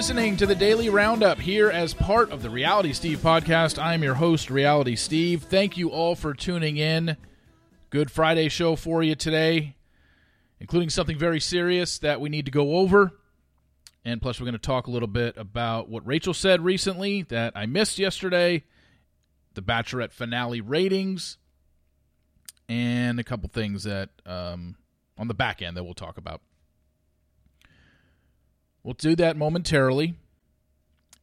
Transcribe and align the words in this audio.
listening 0.00 0.34
to 0.34 0.46
the 0.46 0.54
Daily 0.54 0.88
Roundup 0.88 1.38
here 1.38 1.68
as 1.68 1.92
part 1.92 2.30
of 2.30 2.40
the 2.40 2.48
Reality 2.48 2.94
Steve 2.94 3.18
podcast. 3.18 3.78
I'm 3.78 4.02
your 4.02 4.14
host, 4.14 4.48
Reality 4.48 4.96
Steve. 4.96 5.42
Thank 5.42 5.76
you 5.76 5.90
all 5.90 6.14
for 6.14 6.32
tuning 6.32 6.78
in. 6.78 7.18
Good 7.90 8.10
Friday 8.10 8.48
show 8.48 8.76
for 8.76 9.02
you 9.02 9.14
today, 9.14 9.76
including 10.58 10.88
something 10.88 11.18
very 11.18 11.38
serious 11.38 11.98
that 11.98 12.18
we 12.18 12.30
need 12.30 12.46
to 12.46 12.50
go 12.50 12.78
over. 12.78 13.12
And 14.02 14.22
plus, 14.22 14.40
we're 14.40 14.46
going 14.46 14.54
to 14.54 14.58
talk 14.58 14.86
a 14.86 14.90
little 14.90 15.06
bit 15.06 15.36
about 15.36 15.90
what 15.90 16.06
Rachel 16.06 16.32
said 16.32 16.64
recently 16.64 17.24
that 17.24 17.52
I 17.54 17.66
missed 17.66 17.98
yesterday, 17.98 18.64
the 19.52 19.60
Bachelorette 19.60 20.12
finale 20.12 20.62
ratings, 20.62 21.36
and 22.70 23.20
a 23.20 23.22
couple 23.22 23.50
things 23.50 23.84
that 23.84 24.08
um, 24.24 24.76
on 25.18 25.28
the 25.28 25.34
back 25.34 25.60
end 25.60 25.76
that 25.76 25.84
we'll 25.84 25.92
talk 25.92 26.16
about. 26.16 26.40
We'll 28.82 28.94
do 28.94 29.14
that 29.16 29.36
momentarily. 29.36 30.14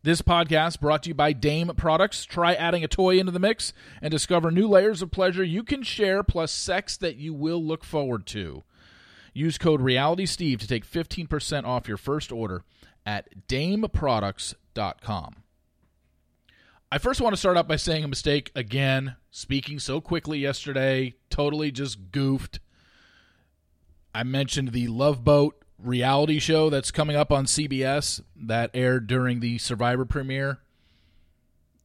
This 0.04 0.22
podcast 0.22 0.80
brought 0.80 1.04
to 1.04 1.10
you 1.10 1.16
by 1.16 1.34
Dame 1.34 1.72
Products. 1.76 2.24
Try 2.24 2.54
adding 2.54 2.84
a 2.84 2.88
toy 2.88 3.20
into 3.20 3.32
the 3.32 3.40
mix 3.40 3.74
and 4.02 4.12
discover 4.12 4.52
new 4.52 4.68
layers 4.68 5.02
of 5.02 5.12
pleasure 5.12 5.44
you 5.44 5.64
can 5.64 5.82
share 5.84 6.24
plus 6.24 6.52
sex 6.52 6.96
that 6.98 7.18
you 7.18 7.34
will 7.34 7.64
look 7.64 7.84
forward 7.84 8.26
to. 8.28 8.64
Use 9.34 9.58
code 9.58 9.82
RealitySteve 9.82 10.60
to 10.60 10.68
take 10.68 10.86
15% 10.90 11.66
off 11.66 11.88
your 11.88 11.98
first 11.98 12.32
order 12.32 12.64
at 13.06 13.48
dameproducts.com. 13.48 15.36
I 16.90 16.98
first 17.00 17.20
want 17.20 17.34
to 17.34 17.38
start 17.38 17.58
out 17.58 17.68
by 17.68 17.76
saying 17.76 18.04
a 18.04 18.08
mistake 18.08 18.52
again. 18.56 19.18
Speaking 19.30 19.78
so 19.80 20.00
quickly 20.00 20.40
yesterday, 20.40 21.16
totally 21.30 21.72
just 21.72 22.12
goofed. 22.12 22.60
I 24.16 24.24
mentioned 24.24 24.72
the 24.72 24.88
Love 24.88 25.24
Boat 25.24 25.62
reality 25.80 26.40
show 26.40 26.70
that's 26.70 26.92
coming 26.92 27.16
up 27.16 27.32
on 27.32 27.46
CBS 27.46 28.22
that 28.36 28.72
aired 28.74 29.08
during 29.08 29.40
the 29.40 29.58
Survivor 29.58 30.06
premiere. 30.06 30.60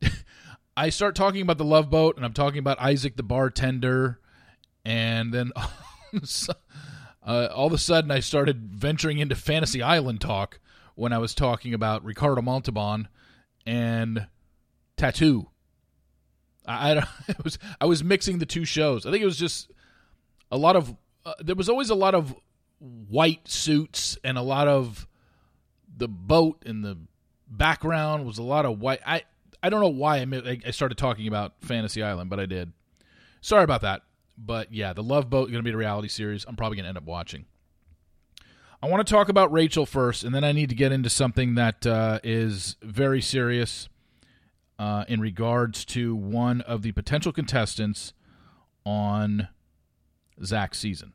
I 0.77 0.89
start 0.91 1.15
talking 1.15 1.43
about 1.43 1.59
the 1.59 1.65
Love 1.65 1.91
Boat 1.91 2.17
and 2.17 2.25
I'm 2.25 2.33
talking 2.33 2.59
about 2.59 2.81
Isaac 2.81 3.17
the 3.17 3.23
bartender, 3.23 4.19
and 4.85 5.33
then 5.33 5.53
uh, 7.27 7.49
all 7.55 7.67
of 7.67 7.73
a 7.73 7.79
sudden 7.79 8.11
I 8.11 8.21
started 8.21 8.75
venturing 8.75 9.19
into 9.19 9.35
Fantasy 9.35 9.83
Island 9.83 10.21
talk 10.21 10.61
when 10.95 11.13
I 11.13 11.19
was 11.19 11.35
talking 11.35 11.75
about 11.75 12.05
Ricardo 12.05 12.43
Montalban 12.43 13.09
and 13.67 14.27
Tattoo. 14.97 15.49
I, 16.67 16.99
I, 16.99 17.07
was 17.45 17.59
I 17.81 17.87
was 17.87 18.03
mixing 18.03 18.39
the 18.39 18.47
two 18.47 18.65
shows. 18.65 19.07
I 19.07 19.11
think 19.11 19.23
it 19.23 19.27
was 19.27 19.39
just 19.39 19.71
a 20.51 20.57
lot 20.57 20.77
of 20.77 20.95
uh, 21.25 21.35
there 21.41 21.57
was 21.57 21.69
always 21.69 21.91
a 21.91 21.95
lot 21.95 22.15
of 22.15 22.35
white 22.83 23.49
suits 23.49 24.19
and 24.25 24.37
a 24.37 24.43
lot 24.43 24.67
of 24.67 25.07
the 25.97 26.09
boat 26.09 26.63
in 26.67 26.83
the 26.83 26.99
background 27.49 28.27
was 28.27 28.39
a 28.39 28.43
lot 28.43 28.67
of 28.67 28.81
white. 28.81 29.01
I 29.07 29.23
I 29.63 29.71
don't 29.71 29.81
know 29.81 29.89
why 29.89 30.27
I 30.67 30.71
started 30.73 30.99
talking 30.99 31.29
about 31.29 31.55
Fantasy 31.61 32.03
Island, 32.03 32.29
but 32.31 32.41
I 32.41 32.47
did. 32.47 32.73
Sorry 33.41 33.63
about 33.63 33.83
that. 33.83 34.03
But 34.37 34.73
yeah, 34.73 34.93
the 34.93 35.03
Love 35.03 35.31
Boat 35.31 35.49
is 35.49 35.53
going 35.53 35.63
to 35.63 35.69
be 35.69 35.73
a 35.73 35.77
reality 35.77 36.09
series. 36.09 36.45
I'm 36.49 36.57
probably 36.57 36.77
going 36.77 36.85
to 36.85 36.89
end 36.89 36.99
up 36.99 37.05
watching. 37.05 37.45
I 38.83 38.89
want 38.89 39.07
to 39.07 39.13
talk 39.13 39.29
about 39.29 39.53
Rachel 39.53 39.87
first, 39.87 40.25
and 40.25 40.35
then 40.35 40.43
I 40.43 40.51
need 40.51 40.69
to 40.71 40.75
get 40.75 40.91
into 40.91 41.09
something 41.09 41.55
that 41.55 41.87
uh, 41.87 42.19
is 42.25 42.77
very 42.83 43.21
serious 43.21 43.89
uh, 44.81 45.05
in 45.07 45.21
regards 45.21 45.85
to 45.85 46.17
one 46.17 46.63
of 46.63 46.83
the 46.83 46.91
potential 46.91 47.31
contestants 47.31 48.13
on 48.85 49.47
Zach's 50.43 50.81
season. 50.81 51.13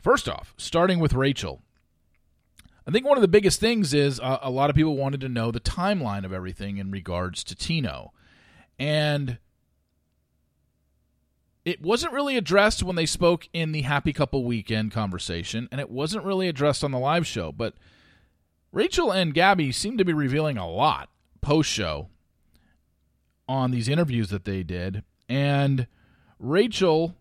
First 0.00 0.28
off, 0.28 0.54
starting 0.56 0.98
with 0.98 1.12
Rachel, 1.12 1.62
I 2.86 2.90
think 2.90 3.06
one 3.06 3.18
of 3.18 3.22
the 3.22 3.28
biggest 3.28 3.60
things 3.60 3.92
is 3.92 4.18
uh, 4.18 4.38
a 4.42 4.50
lot 4.50 4.70
of 4.70 4.76
people 4.76 4.96
wanted 4.96 5.20
to 5.20 5.28
know 5.28 5.50
the 5.50 5.60
timeline 5.60 6.24
of 6.24 6.32
everything 6.32 6.78
in 6.78 6.90
regards 6.90 7.44
to 7.44 7.54
Tino. 7.54 8.12
And 8.78 9.38
it 11.64 11.82
wasn't 11.82 12.14
really 12.14 12.36
addressed 12.36 12.82
when 12.82 12.96
they 12.96 13.04
spoke 13.06 13.48
in 13.52 13.72
the 13.72 13.82
Happy 13.82 14.12
Couple 14.12 14.44
Weekend 14.44 14.92
conversation, 14.92 15.68
and 15.70 15.80
it 15.80 15.90
wasn't 15.90 16.24
really 16.24 16.48
addressed 16.48 16.82
on 16.82 16.90
the 16.90 16.98
live 16.98 17.26
show. 17.26 17.52
But 17.52 17.74
Rachel 18.72 19.12
and 19.12 19.34
Gabby 19.34 19.70
seem 19.70 19.98
to 19.98 20.04
be 20.04 20.14
revealing 20.14 20.56
a 20.56 20.68
lot 20.68 21.10
post 21.42 21.70
show 21.70 22.08
on 23.46 23.70
these 23.70 23.88
interviews 23.88 24.30
that 24.30 24.44
they 24.44 24.62
did. 24.62 25.02
And 25.28 25.86
Rachel 26.38 27.14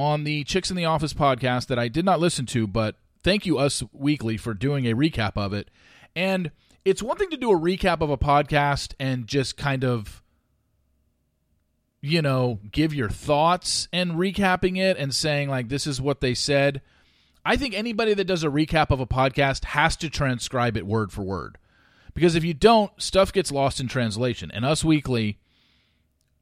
on 0.00 0.24
the 0.24 0.42
Chicks 0.44 0.70
in 0.70 0.76
the 0.76 0.86
Office 0.86 1.12
podcast 1.12 1.66
that 1.66 1.78
I 1.78 1.88
did 1.88 2.04
not 2.04 2.20
listen 2.20 2.46
to, 2.46 2.66
but 2.66 2.96
thank 3.22 3.44
you, 3.44 3.58
Us 3.58 3.82
Weekly, 3.92 4.36
for 4.36 4.54
doing 4.54 4.86
a 4.86 4.94
recap 4.94 5.32
of 5.36 5.52
it. 5.52 5.70
And 6.16 6.50
it's 6.84 7.02
one 7.02 7.18
thing 7.18 7.30
to 7.30 7.36
do 7.36 7.52
a 7.52 7.58
recap 7.58 8.00
of 8.00 8.10
a 8.10 8.18
podcast 8.18 8.94
and 8.98 9.26
just 9.26 9.56
kind 9.56 9.84
of, 9.84 10.22
you 12.00 12.22
know, 12.22 12.58
give 12.72 12.94
your 12.94 13.10
thoughts 13.10 13.86
and 13.92 14.12
recapping 14.12 14.78
it 14.78 14.96
and 14.96 15.14
saying, 15.14 15.50
like, 15.50 15.68
this 15.68 15.86
is 15.86 16.00
what 16.00 16.20
they 16.20 16.34
said. 16.34 16.80
I 17.44 17.56
think 17.56 17.74
anybody 17.74 18.14
that 18.14 18.24
does 18.24 18.42
a 18.42 18.48
recap 18.48 18.90
of 18.90 19.00
a 19.00 19.06
podcast 19.06 19.66
has 19.66 19.96
to 19.96 20.10
transcribe 20.10 20.76
it 20.76 20.86
word 20.86 21.12
for 21.12 21.22
word. 21.22 21.58
Because 22.14 22.34
if 22.34 22.44
you 22.44 22.54
don't, 22.54 22.90
stuff 23.00 23.32
gets 23.32 23.52
lost 23.52 23.80
in 23.80 23.86
translation. 23.86 24.50
And 24.52 24.64
Us 24.64 24.82
Weekly 24.82 25.38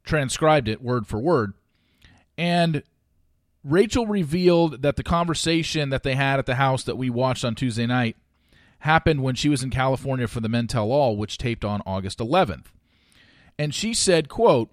transcribed 0.03 0.67
it 0.67 0.81
word 0.81 1.05
for 1.05 1.19
word. 1.19 1.53
And 2.37 2.83
Rachel 3.63 4.07
revealed 4.07 4.81
that 4.81 4.95
the 4.95 5.03
conversation 5.03 5.89
that 5.89 6.03
they 6.03 6.15
had 6.15 6.39
at 6.39 6.45
the 6.45 6.55
house 6.55 6.83
that 6.83 6.97
we 6.97 7.09
watched 7.09 7.43
on 7.43 7.55
Tuesday 7.55 7.85
night 7.85 8.15
happened 8.79 9.21
when 9.21 9.35
she 9.35 9.49
was 9.49 9.63
in 9.63 9.69
California 9.69 10.27
for 10.27 10.39
the 10.39 10.49
Men 10.49 10.67
Tell 10.67 10.91
All, 10.91 11.17
which 11.17 11.37
taped 11.37 11.65
on 11.65 11.81
August 11.85 12.19
11th. 12.19 12.67
And 13.57 13.75
she 13.75 13.93
said, 13.93 14.29
quote, 14.29 14.71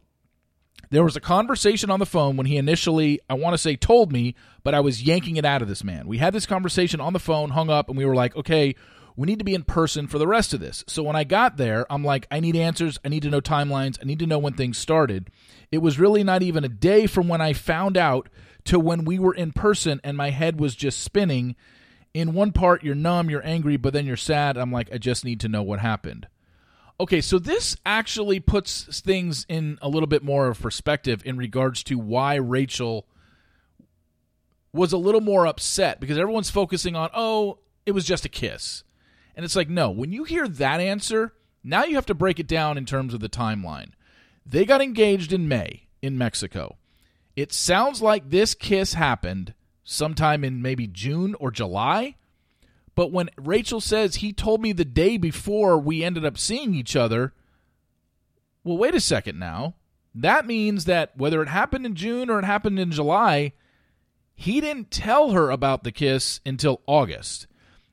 there 0.90 1.02
was 1.02 1.16
a 1.16 1.20
conversation 1.20 1.90
on 1.90 1.98
the 1.98 2.06
phone 2.06 2.36
when 2.36 2.46
he 2.46 2.56
initially, 2.56 3.20
I 3.28 3.34
want 3.34 3.54
to 3.54 3.58
say, 3.58 3.74
told 3.74 4.12
me, 4.12 4.36
but 4.62 4.74
I 4.74 4.80
was 4.80 5.02
yanking 5.02 5.36
it 5.36 5.44
out 5.44 5.62
of 5.62 5.68
this 5.68 5.82
man. 5.82 6.06
We 6.06 6.18
had 6.18 6.32
this 6.32 6.46
conversation 6.46 7.00
on 7.00 7.12
the 7.12 7.18
phone, 7.18 7.50
hung 7.50 7.70
up, 7.70 7.88
and 7.88 7.98
we 7.98 8.04
were 8.04 8.14
like, 8.14 8.36
okay, 8.36 8.76
we 9.16 9.26
need 9.26 9.40
to 9.40 9.44
be 9.44 9.54
in 9.54 9.64
person 9.64 10.06
for 10.06 10.18
the 10.18 10.28
rest 10.28 10.54
of 10.54 10.60
this. 10.60 10.84
So 10.86 11.02
when 11.02 11.16
I 11.16 11.24
got 11.24 11.56
there, 11.56 11.90
I'm 11.90 12.04
like, 12.04 12.26
I 12.30 12.38
need 12.38 12.54
answers. 12.54 13.00
I 13.04 13.08
need 13.08 13.22
to 13.24 13.30
know 13.30 13.40
timelines. 13.40 13.98
I 14.00 14.04
need 14.04 14.20
to 14.20 14.26
know 14.26 14.38
when 14.38 14.52
things 14.52 14.78
started. 14.78 15.30
It 15.72 15.78
was 15.78 15.98
really 15.98 16.22
not 16.22 16.42
even 16.42 16.64
a 16.64 16.68
day 16.68 17.06
from 17.06 17.26
when 17.26 17.40
I 17.40 17.52
found 17.52 17.96
out 17.96 18.28
to 18.66 18.78
when 18.78 19.04
we 19.04 19.18
were 19.18 19.34
in 19.34 19.52
person 19.52 20.00
and 20.04 20.16
my 20.16 20.30
head 20.30 20.60
was 20.60 20.74
just 20.74 21.00
spinning. 21.00 21.56
In 22.14 22.34
one 22.34 22.52
part, 22.52 22.82
you're 22.82 22.94
numb, 22.94 23.30
you're 23.30 23.46
angry, 23.46 23.76
but 23.76 23.92
then 23.92 24.06
you're 24.06 24.16
sad. 24.16 24.56
I'm 24.56 24.72
like, 24.72 24.92
I 24.92 24.98
just 24.98 25.24
need 25.24 25.40
to 25.40 25.48
know 25.48 25.62
what 25.62 25.80
happened. 25.80 26.28
Okay, 26.98 27.20
so 27.20 27.38
this 27.38 27.76
actually 27.84 28.40
puts 28.40 29.00
things 29.00 29.44
in 29.48 29.78
a 29.82 29.88
little 29.88 30.06
bit 30.06 30.22
more 30.22 30.48
of 30.48 30.60
perspective 30.60 31.22
in 31.26 31.36
regards 31.36 31.82
to 31.84 31.98
why 31.98 32.36
Rachel 32.36 33.06
was 34.72 34.92
a 34.92 34.98
little 34.98 35.20
more 35.20 35.46
upset 35.46 36.00
because 36.00 36.16
everyone's 36.16 36.50
focusing 36.50 36.96
on, 36.96 37.10
oh, 37.14 37.58
it 37.84 37.92
was 37.92 38.04
just 38.04 38.24
a 38.24 38.30
kiss. 38.30 38.82
And 39.34 39.44
it's 39.44 39.56
like, 39.56 39.68
no, 39.68 39.90
when 39.90 40.12
you 40.12 40.24
hear 40.24 40.48
that 40.48 40.80
answer, 40.80 41.34
now 41.62 41.84
you 41.84 41.96
have 41.96 42.06
to 42.06 42.14
break 42.14 42.38
it 42.38 42.46
down 42.46 42.78
in 42.78 42.86
terms 42.86 43.12
of 43.12 43.20
the 43.20 43.28
timeline. 43.28 43.90
They 44.46 44.64
got 44.64 44.80
engaged 44.80 45.32
in 45.32 45.48
May 45.48 45.88
in 46.00 46.16
Mexico. 46.16 46.76
It 47.36 47.52
sounds 47.52 48.00
like 48.00 48.30
this 48.30 48.54
kiss 48.54 48.94
happened 48.94 49.52
sometime 49.84 50.42
in 50.42 50.62
maybe 50.62 50.86
June 50.86 51.34
or 51.38 51.50
July. 51.50 52.16
But 52.94 53.12
when 53.12 53.28
Rachel 53.36 53.80
says 53.80 54.16
he 54.16 54.32
told 54.32 54.62
me 54.62 54.72
the 54.72 54.86
day 54.86 55.18
before 55.18 55.78
we 55.78 56.02
ended 56.02 56.24
up 56.24 56.38
seeing 56.38 56.74
each 56.74 56.96
other, 56.96 57.34
well, 58.64 58.78
wait 58.78 58.94
a 58.94 59.00
second 59.00 59.38
now. 59.38 59.74
That 60.14 60.46
means 60.46 60.86
that 60.86 61.14
whether 61.16 61.42
it 61.42 61.48
happened 61.48 61.84
in 61.84 61.94
June 61.94 62.30
or 62.30 62.38
it 62.38 62.46
happened 62.46 62.78
in 62.78 62.90
July, 62.90 63.52
he 64.34 64.62
didn't 64.62 64.90
tell 64.90 65.30
her 65.32 65.50
about 65.50 65.84
the 65.84 65.92
kiss 65.92 66.40
until 66.46 66.80
August. 66.86 67.46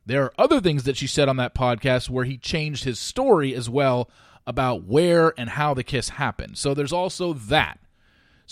There 0.05 0.23
are 0.23 0.33
other 0.37 0.61
things 0.61 0.83
that 0.83 0.97
she 0.97 1.07
said 1.07 1.27
on 1.27 1.35
that 1.37 1.53
podcast 1.53 2.09
where 2.09 2.25
he 2.25 2.37
changed 2.37 2.85
his 2.85 2.97
story 2.97 3.53
as 3.53 3.69
well 3.69 4.09
about 4.47 4.83
where 4.83 5.33
and 5.37 5.49
how 5.49 5.73
the 5.73 5.83
kiss 5.83 6.09
happened. 6.09 6.57
So 6.57 6.73
there's 6.73 6.93
also 6.93 7.33
that. 7.33 7.79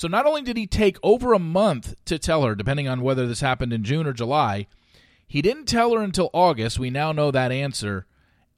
So 0.01 0.07
not 0.07 0.25
only 0.25 0.41
did 0.41 0.57
he 0.57 0.65
take 0.65 0.97
over 1.03 1.31
a 1.31 1.37
month 1.37 1.93
to 2.05 2.17
tell 2.17 2.41
her, 2.41 2.55
depending 2.55 2.87
on 2.87 3.01
whether 3.01 3.27
this 3.27 3.41
happened 3.41 3.71
in 3.71 3.83
June 3.83 4.07
or 4.07 4.13
July, 4.13 4.65
he 5.27 5.43
didn't 5.43 5.65
tell 5.65 5.93
her 5.93 6.01
until 6.01 6.31
August. 6.33 6.79
We 6.79 6.89
now 6.89 7.11
know 7.11 7.29
that 7.29 7.51
answer. 7.51 8.07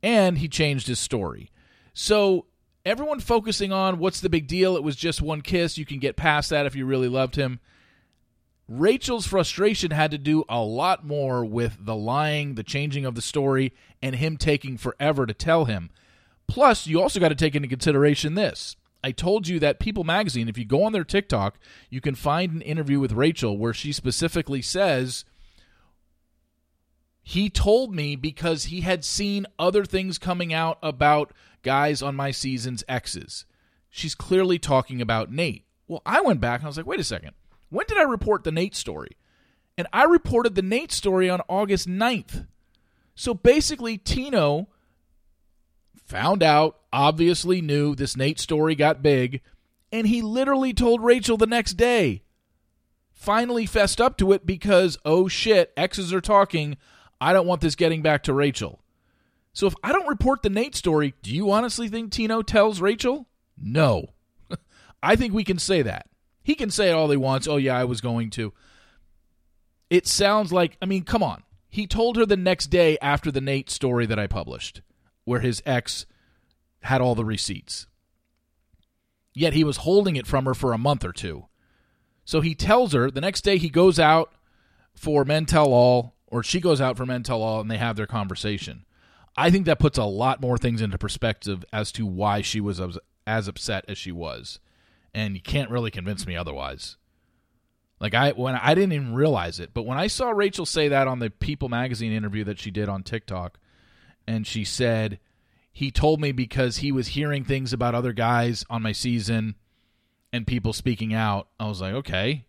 And 0.01 0.37
he 0.37 0.47
changed 0.47 0.87
his 0.87 0.99
story. 0.99 1.51
So 1.93 2.45
everyone 2.85 3.19
focusing 3.19 3.73
on 3.73 3.99
what's 3.99 4.21
the 4.21 4.29
big 4.29 4.47
deal? 4.47 4.77
It 4.77 4.83
was 4.83 4.95
just 4.95 5.21
one 5.21 5.41
kiss. 5.41 5.77
You 5.77 5.85
can 5.85 5.99
get 5.99 6.15
past 6.15 6.49
that 6.51 6.65
if 6.65 6.77
you 6.77 6.85
really 6.85 7.09
loved 7.09 7.35
him. 7.35 7.59
Rachel's 8.69 9.27
frustration 9.27 9.91
had 9.91 10.11
to 10.11 10.17
do 10.17 10.45
a 10.47 10.61
lot 10.61 11.05
more 11.05 11.43
with 11.43 11.75
the 11.77 11.97
lying, 11.97 12.55
the 12.55 12.63
changing 12.63 13.05
of 13.05 13.15
the 13.15 13.21
story, 13.21 13.73
and 14.01 14.15
him 14.15 14.37
taking 14.37 14.77
forever 14.77 15.25
to 15.25 15.33
tell 15.33 15.65
him. 15.65 15.89
Plus, 16.47 16.87
you 16.87 17.01
also 17.01 17.19
got 17.19 17.29
to 17.29 17.35
take 17.35 17.53
into 17.53 17.67
consideration 17.67 18.35
this. 18.35 18.77
I 19.03 19.11
told 19.11 19.47
you 19.47 19.59
that 19.59 19.79
People 19.79 20.03
Magazine, 20.03 20.47
if 20.47 20.57
you 20.57 20.65
go 20.65 20.83
on 20.83 20.93
their 20.93 21.03
TikTok, 21.03 21.59
you 21.89 21.99
can 21.99 22.15
find 22.15 22.53
an 22.53 22.61
interview 22.61 22.99
with 22.99 23.11
Rachel 23.11 23.57
where 23.57 23.73
she 23.73 23.91
specifically 23.91 24.61
says 24.61 25.25
He 27.21 27.49
told 27.49 27.93
me 27.93 28.15
because 28.15 28.65
he 28.65 28.81
had 28.81 29.03
seen 29.03 29.45
other 29.59 29.83
things 29.83 30.17
coming 30.17 30.53
out 30.53 30.77
about 30.81 31.33
guys 31.63 32.01
on 32.01 32.15
my 32.15 32.31
season's 32.31 32.83
exes. 32.87 33.45
She's 33.89 34.15
clearly 34.15 34.57
talking 34.57 35.01
about 35.01 35.31
Nate. 35.31 35.65
Well, 35.87 36.01
I 36.05 36.21
went 36.21 36.41
back 36.41 36.61
and 36.61 36.65
I 36.65 36.69
was 36.69 36.77
like, 36.77 36.87
wait 36.87 36.99
a 36.99 37.03
second. 37.03 37.31
When 37.69 37.85
did 37.87 37.97
I 37.97 38.03
report 38.03 38.43
the 38.43 38.51
Nate 38.51 38.75
story? 38.75 39.17
And 39.77 39.87
I 39.91 40.03
reported 40.03 40.55
the 40.55 40.61
Nate 40.61 40.91
story 40.91 41.29
on 41.29 41.41
August 41.49 41.87
9th. 41.87 42.47
So 43.15 43.33
basically, 43.33 43.97
Tino 43.97 44.67
found 46.05 46.43
out, 46.43 46.79
obviously 46.91 47.61
knew 47.61 47.95
this 47.95 48.17
Nate 48.17 48.39
story 48.39 48.75
got 48.75 49.01
big, 49.01 49.41
and 49.91 50.07
he 50.07 50.21
literally 50.21 50.73
told 50.73 51.03
Rachel 51.03 51.37
the 51.37 51.47
next 51.47 51.73
day. 51.73 52.23
Finally 53.11 53.65
fessed 53.65 54.01
up 54.01 54.17
to 54.17 54.31
it 54.33 54.45
because, 54.45 54.97
oh 55.05 55.27
shit, 55.27 55.71
exes 55.77 56.13
are 56.13 56.21
talking. 56.21 56.77
I 57.21 57.31
don't 57.31 57.47
want 57.47 57.61
this 57.61 57.75
getting 57.75 58.01
back 58.01 58.23
to 58.23 58.33
Rachel. 58.33 58.81
So 59.53 59.67
if 59.67 59.75
I 59.83 59.91
don't 59.91 60.07
report 60.07 60.41
the 60.41 60.49
Nate 60.49 60.75
story, 60.75 61.13
do 61.21 61.33
you 61.33 61.51
honestly 61.51 61.87
think 61.87 62.11
Tino 62.11 62.41
tells 62.41 62.81
Rachel? 62.81 63.27
No. 63.57 64.07
I 65.03 65.15
think 65.15 65.33
we 65.33 65.43
can 65.43 65.59
say 65.59 65.83
that. 65.83 66.07
He 66.41 66.55
can 66.55 66.71
say 66.71 66.89
it 66.89 66.93
all 66.93 67.09
he 67.09 67.17
wants. 67.17 67.47
Oh, 67.47 67.57
yeah, 67.57 67.77
I 67.77 67.85
was 67.85 68.01
going 68.01 68.29
to. 68.31 68.51
It 69.89 70.07
sounds 70.07 70.51
like, 70.51 70.75
I 70.81 70.85
mean, 70.85 71.03
come 71.03 71.23
on. 71.23 71.43
He 71.69 71.87
told 71.87 72.17
her 72.17 72.25
the 72.25 72.35
next 72.35 72.67
day 72.67 72.97
after 73.01 73.31
the 73.31 73.41
Nate 73.41 73.69
story 73.69 74.05
that 74.07 74.19
I 74.19 74.27
published, 74.27 74.81
where 75.25 75.39
his 75.39 75.61
ex 75.65 76.05
had 76.83 77.01
all 77.01 77.15
the 77.15 77.25
receipts. 77.25 77.87
Yet 79.33 79.53
he 79.53 79.63
was 79.63 79.77
holding 79.77 80.15
it 80.15 80.27
from 80.27 80.45
her 80.45 80.53
for 80.53 80.73
a 80.73 80.77
month 80.77 81.03
or 81.03 81.11
two. 81.11 81.45
So 82.25 82.41
he 82.41 82.55
tells 82.55 82.93
her 82.93 83.09
the 83.09 83.21
next 83.21 83.41
day 83.41 83.57
he 83.57 83.69
goes 83.69 83.99
out 83.99 84.33
for 84.93 85.25
Men 85.25 85.45
Tell 85.45 85.73
All 85.73 86.13
or 86.27 86.43
she 86.43 86.59
goes 86.59 86.81
out 86.81 86.97
for 86.97 87.05
Men 87.05 87.23
Tell 87.23 87.41
All 87.41 87.61
and 87.61 87.69
they 87.69 87.77
have 87.77 87.95
their 87.95 88.07
conversation. 88.07 88.85
I 89.35 89.49
think 89.49 89.65
that 89.65 89.79
puts 89.79 89.97
a 89.97 90.03
lot 90.03 90.41
more 90.41 90.57
things 90.57 90.81
into 90.81 90.97
perspective 90.97 91.65
as 91.73 91.91
to 91.93 92.05
why 92.05 92.41
she 92.41 92.61
was 92.61 92.79
as 93.25 93.47
upset 93.47 93.85
as 93.87 93.97
she 93.97 94.11
was, 94.11 94.59
and 95.13 95.35
you 95.35 95.41
can't 95.41 95.71
really 95.71 95.89
convince 95.89 96.27
me 96.27 96.35
otherwise. 96.35 96.97
Like 97.99 98.13
I 98.13 98.31
when 98.31 98.55
I 98.55 98.75
didn't 98.75 98.93
even 98.93 99.15
realize 99.15 99.59
it, 99.59 99.73
but 99.73 99.85
when 99.85 99.97
I 99.97 100.07
saw 100.07 100.29
Rachel 100.29 100.65
say 100.65 100.87
that 100.89 101.07
on 101.07 101.19
the 101.19 101.29
People 101.29 101.69
magazine 101.69 102.11
interview 102.11 102.43
that 102.43 102.59
she 102.59 102.69
did 102.69 102.89
on 102.89 103.01
TikTok, 103.01 103.57
and 104.27 104.45
she 104.47 104.63
said 104.63 105.19
he 105.71 105.89
told 105.89 106.21
me 106.21 106.31
because 106.31 106.77
he 106.77 106.91
was 106.91 107.09
hearing 107.09 107.43
things 107.43 107.73
about 107.73 107.95
other 107.95 108.13
guys 108.13 108.63
on 108.69 108.83
my 108.83 108.91
season 108.91 109.55
and 110.31 110.45
people 110.45 110.71
speaking 110.71 111.13
out. 111.13 111.47
I 111.59 111.67
was 111.67 111.81
like, 111.81 111.93
okay. 111.95 112.45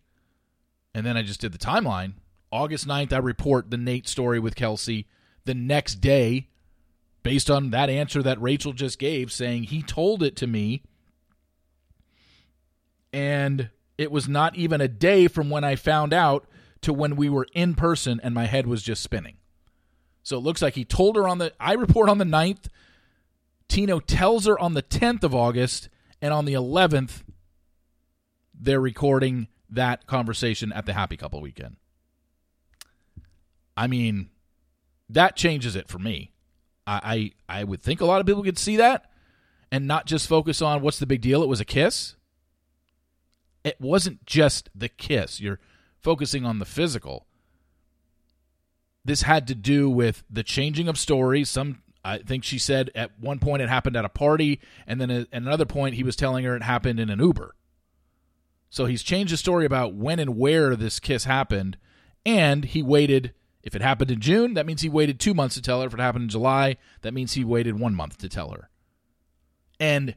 And 0.93 1.05
then 1.05 1.17
I 1.17 1.23
just 1.23 1.41
did 1.41 1.51
the 1.51 1.57
timeline. 1.57 2.13
August 2.51 2.87
9th, 2.87 3.11
I 3.11 3.17
report 3.17 3.71
the 3.71 3.77
Nate 3.77 4.07
story 4.07 4.39
with 4.39 4.55
Kelsey. 4.55 5.07
The 5.45 5.55
next 5.55 5.95
day, 5.95 6.49
based 7.23 7.49
on 7.49 7.71
that 7.71 7.89
answer 7.89 8.21
that 8.21 8.41
Rachel 8.41 8.73
just 8.73 8.99
gave, 8.99 9.31
saying 9.31 9.63
he 9.63 9.81
told 9.81 10.21
it 10.21 10.35
to 10.37 10.47
me. 10.47 10.83
And 13.11 13.69
it 13.97 14.11
was 14.11 14.27
not 14.27 14.55
even 14.55 14.81
a 14.81 14.87
day 14.87 15.27
from 15.27 15.49
when 15.49 15.63
I 15.63 15.75
found 15.75 16.13
out 16.13 16.47
to 16.81 16.93
when 16.93 17.15
we 17.15 17.27
were 17.27 17.47
in 17.53 17.73
person 17.73 18.19
and 18.23 18.35
my 18.35 18.45
head 18.45 18.67
was 18.67 18.83
just 18.83 19.01
spinning. 19.01 19.37
So 20.25 20.37
it 20.37 20.41
looks 20.41 20.63
like 20.63 20.73
he 20.73 20.83
told 20.83 21.15
her 21.17 21.27
on 21.27 21.37
the 21.37 21.53
I 21.59 21.73
report 21.73 22.09
on 22.09 22.17
the 22.17 22.25
9th. 22.25 22.67
Tino 23.67 23.99
tells 23.99 24.47
her 24.47 24.57
on 24.57 24.73
the 24.73 24.81
10th 24.81 25.23
of 25.23 25.35
August 25.35 25.87
and 26.19 26.33
on 26.33 26.45
the 26.45 26.53
11th 26.53 27.21
they're 28.59 28.81
recording 28.81 29.47
that 29.69 30.07
conversation 30.07 30.73
at 30.73 30.87
the 30.87 30.93
Happy 30.93 31.15
Couple 31.15 31.41
weekend. 31.41 31.75
I 33.77 33.85
mean, 33.85 34.29
that 35.09 35.35
changes 35.35 35.75
it 35.75 35.87
for 35.87 35.99
me. 35.99 36.31
I, 36.87 37.31
I, 37.47 37.59
I 37.59 37.63
would 37.63 37.83
think 37.83 38.01
a 38.01 38.05
lot 38.05 38.19
of 38.19 38.25
people 38.25 38.43
could 38.43 38.57
see 38.57 38.77
that 38.77 39.11
and 39.71 39.85
not 39.85 40.07
just 40.07 40.27
focus 40.27 40.59
on 40.59 40.81
what's 40.81 40.97
the 40.97 41.05
big 41.05 41.21
deal. 41.21 41.43
It 41.43 41.49
was 41.49 41.59
a 41.61 41.65
kiss. 41.65 42.15
It 43.63 43.79
wasn't 43.79 44.25
just 44.25 44.71
the 44.73 44.89
kiss. 44.89 45.39
You're 45.39 45.59
focusing 46.01 46.45
on 46.45 46.57
the 46.57 46.65
physical. 46.65 47.27
This 49.05 49.21
had 49.21 49.47
to 49.47 49.55
do 49.55 49.89
with 49.89 50.23
the 50.29 50.43
changing 50.43 50.87
of 50.87 50.97
stories. 50.97 51.49
Some 51.49 51.83
I 52.03 52.17
think 52.17 52.43
she 52.43 52.59
said 52.59 52.91
at 52.95 53.17
one 53.19 53.39
point 53.39 53.61
it 53.61 53.69
happened 53.69 53.95
at 53.95 54.05
a 54.05 54.09
party, 54.09 54.59
and 54.85 54.99
then 54.99 55.09
at 55.09 55.27
another 55.31 55.65
point 55.65 55.95
he 55.95 56.03
was 56.03 56.15
telling 56.15 56.43
her 56.43 56.55
it 56.55 56.63
happened 56.63 56.99
in 56.99 57.09
an 57.09 57.19
Uber. 57.19 57.55
So 58.69 58.85
he's 58.85 59.03
changed 59.03 59.31
the 59.31 59.37
story 59.37 59.65
about 59.65 59.93
when 59.93 60.19
and 60.19 60.35
where 60.35 60.75
this 60.75 60.99
kiss 60.99 61.23
happened, 61.23 61.77
and 62.25 62.65
he 62.65 62.83
waited 62.83 63.33
if 63.65 63.75
it 63.75 63.81
happened 63.81 64.11
in 64.11 64.21
June, 64.21 64.53
that 64.53 64.67
means 64.67 64.83
he 64.83 64.89
waited 64.89 65.19
two 65.19 65.33
months 65.33 65.55
to 65.55 65.61
tell 65.61 65.81
her. 65.81 65.87
If 65.87 65.93
it 65.95 65.99
happened 65.99 66.23
in 66.23 66.29
July, 66.29 66.77
that 67.01 67.15
means 67.15 67.33
he 67.33 67.43
waited 67.43 67.79
one 67.79 67.95
month 67.95 68.19
to 68.19 68.29
tell 68.29 68.51
her. 68.51 68.69
And 69.79 70.15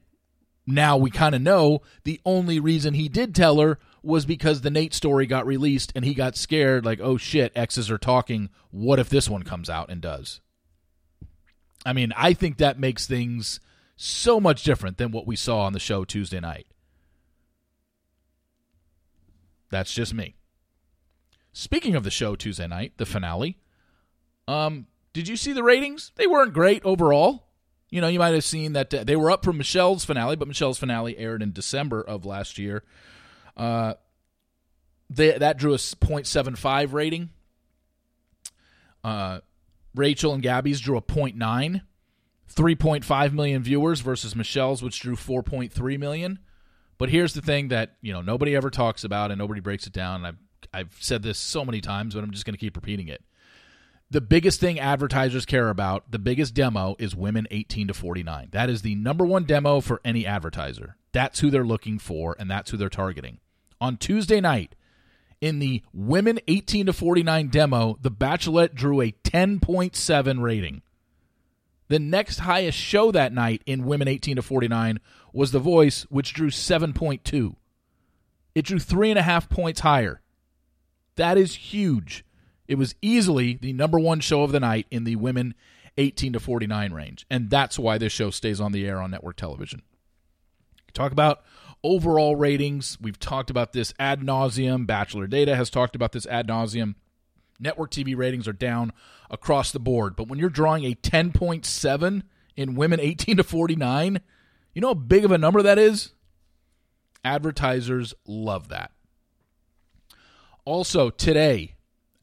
now 0.67 0.99
we 0.99 1.11
kind 1.11 1.34
of 1.34 1.41
know 1.41 1.81
the 2.05 2.20
only 2.26 2.61
reason 2.61 2.93
he 2.93 3.08
did 3.08 3.34
tell 3.34 3.58
her 3.58 3.79
was 4.08 4.25
because 4.25 4.62
the 4.62 4.70
Nate 4.70 4.94
story 4.94 5.26
got 5.26 5.46
released 5.46 5.93
and 5.94 6.02
he 6.02 6.14
got 6.14 6.34
scared, 6.34 6.84
like, 6.84 6.99
oh 7.00 7.19
shit, 7.19 7.52
exes 7.55 7.90
are 7.90 7.99
talking. 7.99 8.49
What 8.70 8.99
if 8.99 9.10
this 9.10 9.28
one 9.28 9.43
comes 9.43 9.69
out 9.69 9.90
and 9.90 10.00
does? 10.00 10.40
I 11.84 11.93
mean, 11.93 12.12
I 12.16 12.32
think 12.32 12.56
that 12.56 12.81
makes 12.81 13.06
things 13.06 13.60
so 13.96 14.40
much 14.40 14.64
different 14.64 14.96
than 14.96 15.12
what 15.12 15.26
we 15.26 15.37
saw 15.37 15.60
on 15.60 15.75
the 15.75 15.78
show 15.78 16.06
Tuesday 16.06 16.40
night. 16.40 16.66
That's 19.70 19.93
just 19.93 20.14
me. 20.14 20.37
Speaking 21.52 21.94
of 21.94 22.02
the 22.02 22.10
show 22.10 22.34
Tuesday 22.34 22.66
night, 22.66 22.94
the 22.96 23.05
finale, 23.05 23.58
um, 24.46 24.87
did 25.12 25.28
you 25.28 25.37
see 25.37 25.52
the 25.52 25.62
ratings? 25.62 26.12
They 26.16 26.26
weren't 26.26 26.55
great 26.55 26.82
overall. 26.82 27.44
You 27.90 28.00
know, 28.00 28.08
you 28.08 28.19
might 28.19 28.34
have 28.34 28.44
seen 28.44 28.72
that 28.72 28.93
uh, 28.94 29.05
they 29.05 29.16
were 29.16 29.31
up 29.31 29.44
from 29.44 29.58
Michelle's 29.58 30.05
finale, 30.05 30.37
but 30.37 30.49
Michelle's 30.49 30.78
finale 30.78 31.19
aired 31.19 31.43
in 31.43 31.52
December 31.52 32.00
of 32.00 32.25
last 32.25 32.58
year. 32.58 32.84
Uh, 33.58 33.94
they, 35.10 35.37
that 35.37 35.58
drew 35.58 35.75
a 35.75 35.78
0.75 35.78 36.93
rating. 36.93 37.31
Uh, 39.02 39.40
Rachel 39.94 40.32
and 40.32 40.43
Gabby's 40.43 40.81
drew 40.81 40.96
a 40.96 41.02
0.9. 41.02 41.82
3.5 42.55 43.32
million 43.32 43.62
viewers 43.62 44.00
versus 44.00 44.34
Michelle's, 44.34 44.82
which 44.82 45.00
drew 45.00 45.17
4.3 45.17 45.98
million. 45.98 46.38
But 46.96 47.10
here's 47.10 47.34
the 47.34 47.43
thing 47.43 47.69
that 47.69 47.96
you 48.00 48.12
know 48.12 48.20
nobody 48.20 48.56
ever 48.56 48.70
talks 48.70 49.05
about 49.05 49.31
and 49.31 49.38
nobody 49.38 49.60
breaks 49.60 49.86
it 49.86 49.93
down. 49.93 50.24
I've 50.24 50.38
I've 50.72 50.96
said 50.98 51.22
this 51.22 51.38
so 51.38 51.65
many 51.65 51.81
times, 51.81 52.15
but 52.15 52.24
I'm 52.24 52.32
just 52.32 52.44
going 52.44 52.55
to 52.55 52.58
keep 52.58 52.77
repeating 52.77 53.08
it. 53.08 53.22
The 54.10 54.20
biggest 54.20 54.58
thing 54.58 54.81
advertisers 54.81 55.44
care 55.44 55.69
about, 55.69 56.10
the 56.10 56.19
biggest 56.19 56.55
demo 56.55 56.96
is 56.98 57.15
women 57.15 57.46
18 57.50 57.88
to 57.88 57.94
49. 57.94 58.48
That 58.53 58.70
is 58.70 58.81
the 58.81 58.94
number 58.94 59.24
one 59.24 59.44
demo 59.44 59.81
for 59.81 60.00
any 60.03 60.24
advertiser. 60.27 60.96
That's 61.12 61.41
who 61.41 61.50
they're 61.50 61.65
looking 61.65 61.98
for, 61.98 62.34
and 62.38 62.50
that's 62.50 62.70
who 62.70 62.79
they're 62.79 62.88
targeting. 62.88 63.38
On 63.81 63.97
Tuesday 63.97 64.41
night, 64.41 64.75
in 65.41 65.58
the 65.58 65.82
women 65.93 66.41
18 66.49 66.87
to 66.87 66.93
49 66.93 67.49
demo, 67.49 67.99
The 68.01 68.11
Bachelorette 68.11 68.75
drew 68.75 69.01
a 69.01 69.13
10.7 69.25 70.41
rating. 70.41 70.82
The 71.89 71.99
next 71.99 72.41
highest 72.41 72.77
show 72.77 73.11
that 73.13 73.32
night 73.32 73.63
in 73.65 73.85
women 73.85 74.08
18 74.08 74.37
to 74.37 74.43
49 74.43 75.01
was 75.32 75.53
The 75.53 75.58
Voice, 75.58 76.03
which 76.11 76.35
drew 76.35 76.51
7.2. 76.51 77.55
It 78.55 78.65
drew 78.65 78.79
three 78.79 79.11
and 79.11 79.19
a 79.19 79.23
half 79.23 79.49
points 79.49 79.81
higher. 79.81 80.20
That 81.17 81.39
is 81.39 81.55
huge. 81.55 82.25
It 82.67 82.77
was 82.77 82.94
easily 83.01 83.55
the 83.55 83.73
number 83.73 83.99
one 83.99 84.20
show 84.20 84.43
of 84.43 84.53
the 84.53 84.61
night 84.61 84.87
in 84.91 85.05
the 85.05 85.17
women 85.17 85.55
18 85.97 86.35
to 86.35 86.41
49 86.41 86.93
range. 86.93 87.27
And 87.31 87.51
that's 87.51 87.79
why 87.79 87.99
this 87.99 88.13
show 88.13 88.31
stays 88.31 88.61
on 88.61 88.73
the 88.73 88.87
air 88.87 89.01
on 89.01 89.11
network 89.11 89.37
television. 89.37 89.82
Talk 90.93 91.13
about 91.13 91.43
overall 91.82 92.37
ratings. 92.37 92.99
We've 93.01 93.19
talked 93.19 93.51
about 93.51 93.73
this 93.73 93.94
ad 93.99 94.20
nauseum. 94.20 94.87
Bachelor 94.87 95.27
Data 95.27 95.56
has 95.56 95.70
talked 95.70 95.97
about 95.97 96.13
this 96.13 96.27
ad 96.27 96.49
nauseum. 96.49 96.94
Network 97.61 97.91
TV 97.91 98.17
ratings 98.17 98.47
are 98.47 98.53
down 98.53 98.93
across 99.31 99.73
the 99.73 99.81
board. 99.81 100.17
But 100.17 100.29
when 100.29 100.39
you're 100.39 100.49
drawing 100.49 100.85
a 100.85 100.94
10.7 100.94 102.23
in 102.56 102.75
women 102.75 103.01
18 103.01 103.37
to 103.39 103.44
49, 103.44 104.20
you 104.75 104.81
know 104.81 104.89
how 104.89 104.94
big 104.94 105.25
of 105.25 105.32
a 105.32 105.39
number 105.39 105.63
that 105.63 105.79
is? 105.79 106.13
Advertisers 107.25 108.15
love 108.27 108.69
that. 108.69 108.93
Also, 110.65 111.11
today, 111.11 111.75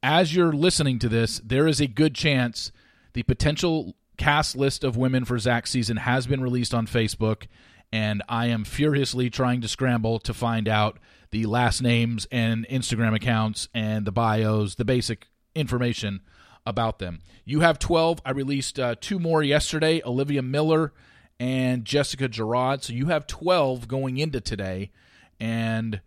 as 0.02 0.36
you're 0.36 0.54
listening 0.54 1.00
to 1.00 1.10
this, 1.10 1.42
there 1.44 1.68
is 1.68 1.82
a 1.82 1.88
good 1.88 2.16
chance 2.16 2.72
the 3.14 3.24
potential 3.24 3.96
cast 4.18 4.56
list 4.56 4.84
of 4.84 4.98
women 4.98 5.26
for 5.26 5.40
Zach's 5.40 5.72
season 5.72 5.98
has 5.98 6.28
been 6.28 6.42
released 6.42 6.74
on 6.74 6.86
Facebook, 6.86 7.48
and 7.92 8.22
I 8.28 8.48
am 8.48 8.64
furiously 8.64 9.30
trying 9.30 9.62
to 9.62 9.68
scramble 9.68 10.20
to 10.20 10.34
find 10.34 10.68
out 10.68 11.00
the 11.32 11.46
last 11.46 11.82
names 11.82 12.28
and 12.32 12.68
Instagram 12.68 13.16
accounts 13.16 13.68
and 13.74 14.06
the 14.06 14.12
bios, 14.12 14.76
the 14.76 14.86
basic 14.86 15.28
information 15.54 16.22
about 16.66 17.00
them. 17.00 17.20
You 17.44 17.60
have 17.62 17.80
12. 17.80 18.22
I 18.26 18.32
released 18.32 18.80
uh, 18.80 18.96
two 19.00 19.20
more 19.20 19.44
yesterday 19.44 20.02
Olivia 20.06 20.42
Miller 20.42 20.94
and 21.40 21.86
Jessica 21.86 22.28
Gerard. 22.28 22.84
So 22.84 22.94
you 22.94 23.08
have 23.08 23.28
12 23.28 23.88
going 23.88 24.18
into 24.18 24.42
today. 24.42 24.92
And 25.40 26.02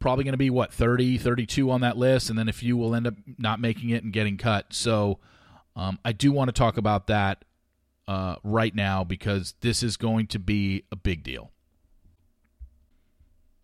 probably 0.00 0.24
going 0.24 0.32
to 0.32 0.38
be 0.38 0.50
what 0.50 0.72
30 0.72 1.18
32 1.18 1.70
on 1.70 1.82
that 1.82 1.96
list 1.96 2.30
and 2.30 2.38
then 2.38 2.48
a 2.48 2.52
few 2.52 2.76
will 2.76 2.94
end 2.94 3.06
up 3.06 3.14
not 3.38 3.60
making 3.60 3.90
it 3.90 4.02
and 4.02 4.12
getting 4.12 4.36
cut 4.36 4.72
so 4.72 5.20
Um, 5.76 5.98
I 6.04 6.12
do 6.12 6.32
want 6.32 6.48
to 6.48 6.52
talk 6.52 6.78
about 6.78 7.06
that 7.06 7.44
uh, 8.10 8.34
right 8.42 8.74
now 8.74 9.04
because 9.04 9.54
this 9.60 9.84
is 9.84 9.96
going 9.96 10.26
to 10.26 10.40
be 10.40 10.82
a 10.90 10.96
big 10.96 11.22
deal. 11.22 11.52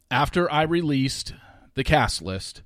After 0.08 0.50
I 0.52 0.62
released 0.62 1.34
the 1.74 1.82
cast 1.82 2.22
list 2.22 2.62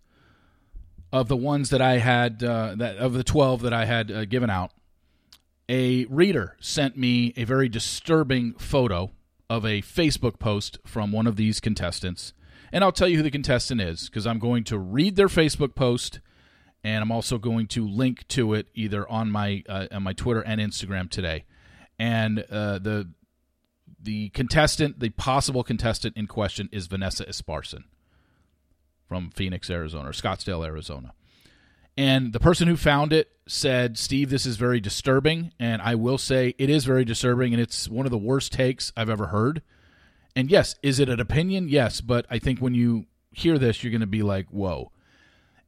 of 1.10 1.28
the 1.28 1.38
ones 1.38 1.70
that 1.70 1.80
I 1.80 1.96
had, 1.96 2.44
uh, 2.44 2.75
that 2.76 2.99
of 2.99 3.14
the 3.14 3.25
twelve 3.25 3.62
that 3.62 3.72
I 3.72 3.87
had 3.87 4.12
uh, 4.12 4.26
given 4.26 4.50
out, 4.50 4.72
a 5.70 6.04
reader 6.10 6.54
sent 6.60 6.99
me 6.99 7.32
a 7.38 7.44
very 7.44 7.70
disturbing 7.70 8.52
photo 8.58 9.12
of 9.49 9.64
a 9.64 9.80
Facebook 9.80 10.38
post 10.38 10.78
from 10.84 11.12
one 11.12 11.26
of 11.26 11.37
these 11.37 11.60
contestants. 11.60 12.34
And 12.70 12.84
I'll 12.84 12.92
tell 12.92 13.08
you 13.08 13.16
who 13.16 13.22
the 13.22 13.30
contestant 13.30 13.80
is 13.80 14.10
because 14.10 14.26
I'm 14.26 14.38
going 14.38 14.64
to 14.64 14.76
read 14.76 15.16
their 15.16 15.28
Facebook 15.28 15.75
post 15.75 16.20
and 16.84 17.02
I'm 17.02 17.10
also 17.10 17.38
going 17.38 17.68
to 17.68 17.88
link 17.88 18.28
to 18.28 18.52
it 18.52 18.66
either 18.75 19.08
on 19.08 19.30
my 19.30 19.64
uh, 19.66 19.87
on 19.90 20.02
my 20.02 20.12
Twitter 20.12 20.42
and 20.42 20.60
Instagram 20.60 21.08
today. 21.08 21.46
And 22.00 22.47
uh, 22.50 22.78
the 22.78 23.11
the 24.02 24.30
contestant, 24.30 25.00
the 25.00 25.11
possible 25.11 25.62
contestant 25.62 26.16
in 26.16 26.26
question 26.26 26.71
is 26.73 26.87
Vanessa 26.87 27.26
Esparson 27.26 27.85
from 29.07 29.30
Phoenix, 29.30 29.69
Arizona, 29.69 30.09
or 30.09 30.12
Scottsdale, 30.12 30.64
Arizona. 30.64 31.12
And 31.99 32.33
the 32.33 32.40
person 32.40 32.69
who 32.69 32.78
found 32.78 33.12
it 33.12 33.28
said, 33.47 33.99
Steve, 33.99 34.30
this 34.30 34.47
is 34.47 34.57
very 34.57 34.80
disturbing. 34.80 35.52
And 35.61 35.83
I 35.83 35.95
will 35.97 36.16
say 36.16 36.54
it 36.57 36.71
is 36.71 36.87
very 36.87 37.04
disturbing, 37.04 37.52
and 37.52 37.61
it's 37.61 37.87
one 37.87 38.07
of 38.07 38.12
the 38.12 38.16
worst 38.16 38.50
takes 38.50 38.95
I've 38.97 39.11
ever 39.11 39.26
heard. 39.26 39.61
And 40.35 40.50
yes, 40.50 40.76
is 40.83 41.00
it 41.00 41.11
an 41.11 41.21
opinion? 41.21 41.69
Yes. 41.69 42.00
But 42.00 42.25
I 42.30 42.38
think 42.38 42.61
when 42.61 42.73
you 42.73 43.04
hear 43.30 43.59
this, 43.59 43.85
you're 43.85 43.90
going 43.90 44.00
to 44.00 44.07
be 44.07 44.23
like, 44.23 44.47
whoa. 44.49 44.90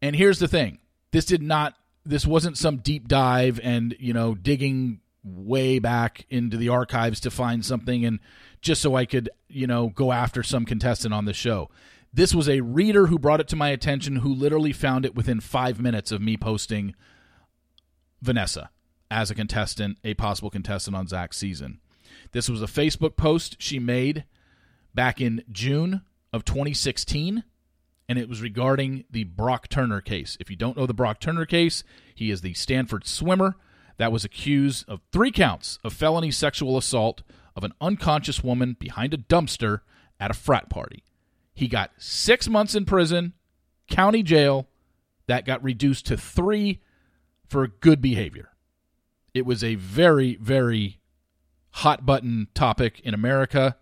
And 0.00 0.16
here's 0.16 0.38
the 0.38 0.48
thing 0.48 0.78
this 1.10 1.26
did 1.26 1.42
not, 1.42 1.74
this 2.06 2.26
wasn't 2.26 2.56
some 2.56 2.78
deep 2.78 3.06
dive 3.06 3.60
and, 3.62 3.94
you 3.98 4.14
know, 4.14 4.34
digging 4.34 5.00
way 5.24 5.78
back 5.78 6.26
into 6.28 6.56
the 6.56 6.68
archives 6.68 7.20
to 7.20 7.30
find 7.30 7.64
something 7.64 8.04
and 8.04 8.18
just 8.60 8.82
so 8.82 8.94
I 8.94 9.04
could, 9.04 9.30
you 9.48 9.66
know, 9.66 9.88
go 9.88 10.12
after 10.12 10.42
some 10.42 10.64
contestant 10.64 11.14
on 11.14 11.24
the 11.24 11.32
show. 11.32 11.70
This 12.12 12.34
was 12.34 12.48
a 12.48 12.60
reader 12.60 13.06
who 13.06 13.18
brought 13.18 13.40
it 13.40 13.48
to 13.48 13.56
my 13.56 13.70
attention 13.70 14.16
who 14.16 14.32
literally 14.32 14.72
found 14.72 15.04
it 15.04 15.14
within 15.14 15.40
five 15.40 15.80
minutes 15.80 16.12
of 16.12 16.20
me 16.20 16.36
posting 16.36 16.94
Vanessa 18.20 18.70
as 19.10 19.30
a 19.30 19.34
contestant, 19.34 19.98
a 20.04 20.14
possible 20.14 20.50
contestant 20.50 20.96
on 20.96 21.06
Zach's 21.06 21.36
season. 21.36 21.80
This 22.32 22.48
was 22.48 22.62
a 22.62 22.66
Facebook 22.66 23.16
post 23.16 23.56
she 23.58 23.78
made 23.78 24.24
back 24.94 25.20
in 25.20 25.44
June 25.50 26.02
of 26.32 26.44
2016, 26.44 27.44
and 28.08 28.18
it 28.18 28.28
was 28.28 28.42
regarding 28.42 29.04
the 29.10 29.24
Brock 29.24 29.68
Turner 29.68 30.00
case. 30.00 30.36
If 30.40 30.50
you 30.50 30.56
don't 30.56 30.76
know 30.76 30.86
the 30.86 30.94
Brock 30.94 31.20
Turner 31.20 31.46
case, 31.46 31.82
he 32.14 32.30
is 32.30 32.40
the 32.40 32.54
Stanford 32.54 33.06
swimmer 33.06 33.56
that 34.02 34.10
was 34.10 34.24
accused 34.24 34.84
of 34.88 35.00
three 35.12 35.30
counts 35.30 35.78
of 35.84 35.92
felony 35.92 36.32
sexual 36.32 36.76
assault 36.76 37.22
of 37.54 37.62
an 37.62 37.72
unconscious 37.80 38.42
woman 38.42 38.76
behind 38.80 39.14
a 39.14 39.16
dumpster 39.16 39.82
at 40.18 40.28
a 40.28 40.34
frat 40.34 40.68
party. 40.68 41.04
He 41.54 41.68
got 41.68 41.92
six 41.98 42.48
months 42.48 42.74
in 42.74 42.84
prison, 42.84 43.34
county 43.88 44.24
jail, 44.24 44.66
that 45.28 45.46
got 45.46 45.62
reduced 45.62 46.06
to 46.06 46.16
three 46.16 46.80
for 47.46 47.68
good 47.68 48.02
behavior. 48.02 48.48
It 49.34 49.46
was 49.46 49.62
a 49.62 49.76
very, 49.76 50.34
very 50.34 50.98
hot 51.70 52.04
button 52.04 52.48
topic 52.54 53.00
in 53.04 53.14
America, 53.14 53.76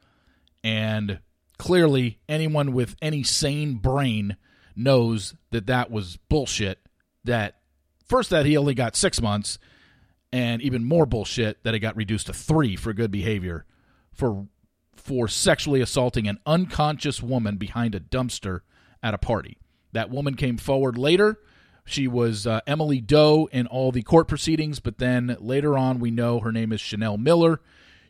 and 0.62 1.20
clearly 1.56 2.18
anyone 2.28 2.74
with 2.74 2.94
any 3.00 3.22
sane 3.22 3.76
brain 3.76 4.36
knows 4.76 5.34
that 5.50 5.66
that 5.68 5.90
was 5.90 6.18
bullshit. 6.28 6.78
That 7.24 7.56
first, 8.04 8.28
that 8.28 8.44
he 8.44 8.58
only 8.58 8.74
got 8.74 8.96
six 8.96 9.22
months, 9.22 9.58
and 10.32 10.62
even 10.62 10.84
more 10.84 11.06
bullshit 11.06 11.62
that 11.64 11.75
it 11.75 11.80
got 11.80 11.96
reduced 11.96 12.26
to 12.26 12.32
three 12.32 12.76
for 12.76 12.92
good 12.92 13.10
behavior 13.10 13.64
for 14.12 14.46
for 14.94 15.28
sexually 15.28 15.80
assaulting 15.80 16.28
an 16.28 16.38
unconscious 16.44 17.22
woman 17.22 17.56
behind 17.56 17.94
a 17.94 18.00
dumpster 18.00 18.60
at 19.02 19.14
a 19.14 19.18
party. 19.18 19.56
That 19.92 20.10
woman 20.10 20.34
came 20.34 20.58
forward 20.58 20.99
later. 20.99 21.40
She 21.84 22.06
was 22.06 22.46
uh, 22.46 22.60
Emily 22.66 23.00
Doe 23.00 23.49
in 23.50 23.66
all 23.66 23.92
the 23.92 24.02
court 24.02 24.28
proceedings, 24.28 24.78
but 24.78 24.99
then 24.99 25.37
later 25.40 25.76
on 25.76 25.99
we 25.99 26.10
know 26.10 26.40
her 26.40 26.52
name 26.52 26.70
is 26.70 26.80
Chanel 26.80 27.16
Miller. 27.16 27.60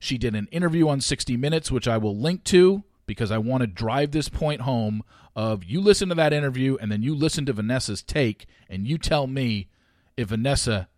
She 0.01 0.19
did 0.19 0.35
an 0.35 0.49
interview 0.51 0.89
on 0.89 1.01
60 1.01 1.37
Minutes, 1.37 1.71
which 1.71 1.87
I 1.87 1.97
will 1.97 2.17
link 2.17 2.43
to 2.45 2.83
because 3.07 3.31
I 3.31 3.39
want 3.39 3.63
to 3.63 3.67
drive 3.67 4.11
this 4.11 4.29
point 4.29 4.63
home 4.63 5.03
of 5.37 5.65
you 5.65 5.81
listen 5.81 6.09
to 6.09 6.15
that 6.17 6.33
interview 6.33 6.77
and 6.81 6.91
then 6.91 7.03
you 7.03 7.15
listen 7.15 7.47
to 7.47 7.53
Vanessa's 7.53 8.03
take 8.03 8.47
and 8.69 8.87
you 8.87 8.99
tell 8.99 9.27
me 9.27 9.69
if 10.17 10.29
Vanessa 10.29 10.89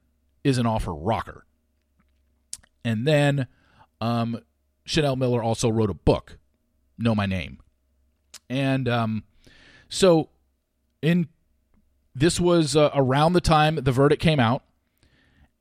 isn't 0.45 0.67
off 0.67 0.85
her 0.85 0.95
rocker. 0.95 1.45
And 2.85 3.07
then 3.07 3.47
um, 4.01 4.41
Chanel 4.85 5.17
Miller 5.17 5.43
also 5.43 5.69
wrote 5.69 5.91
a 5.91 5.95
book, 5.95 6.39
Know 6.99 7.15
My 7.15 7.27
Name. 7.27 7.59
And 8.49 8.89
um, 8.89 9.25
so 9.89 10.31
in 11.01 11.29
this 12.15 12.39
was 12.39 12.77
uh, 12.77 12.91
around 12.95 13.33
the 13.33 13.41
time 13.41 13.77
the 13.77 13.93
verdict 13.93 14.23
came 14.23 14.41
out 14.41 14.63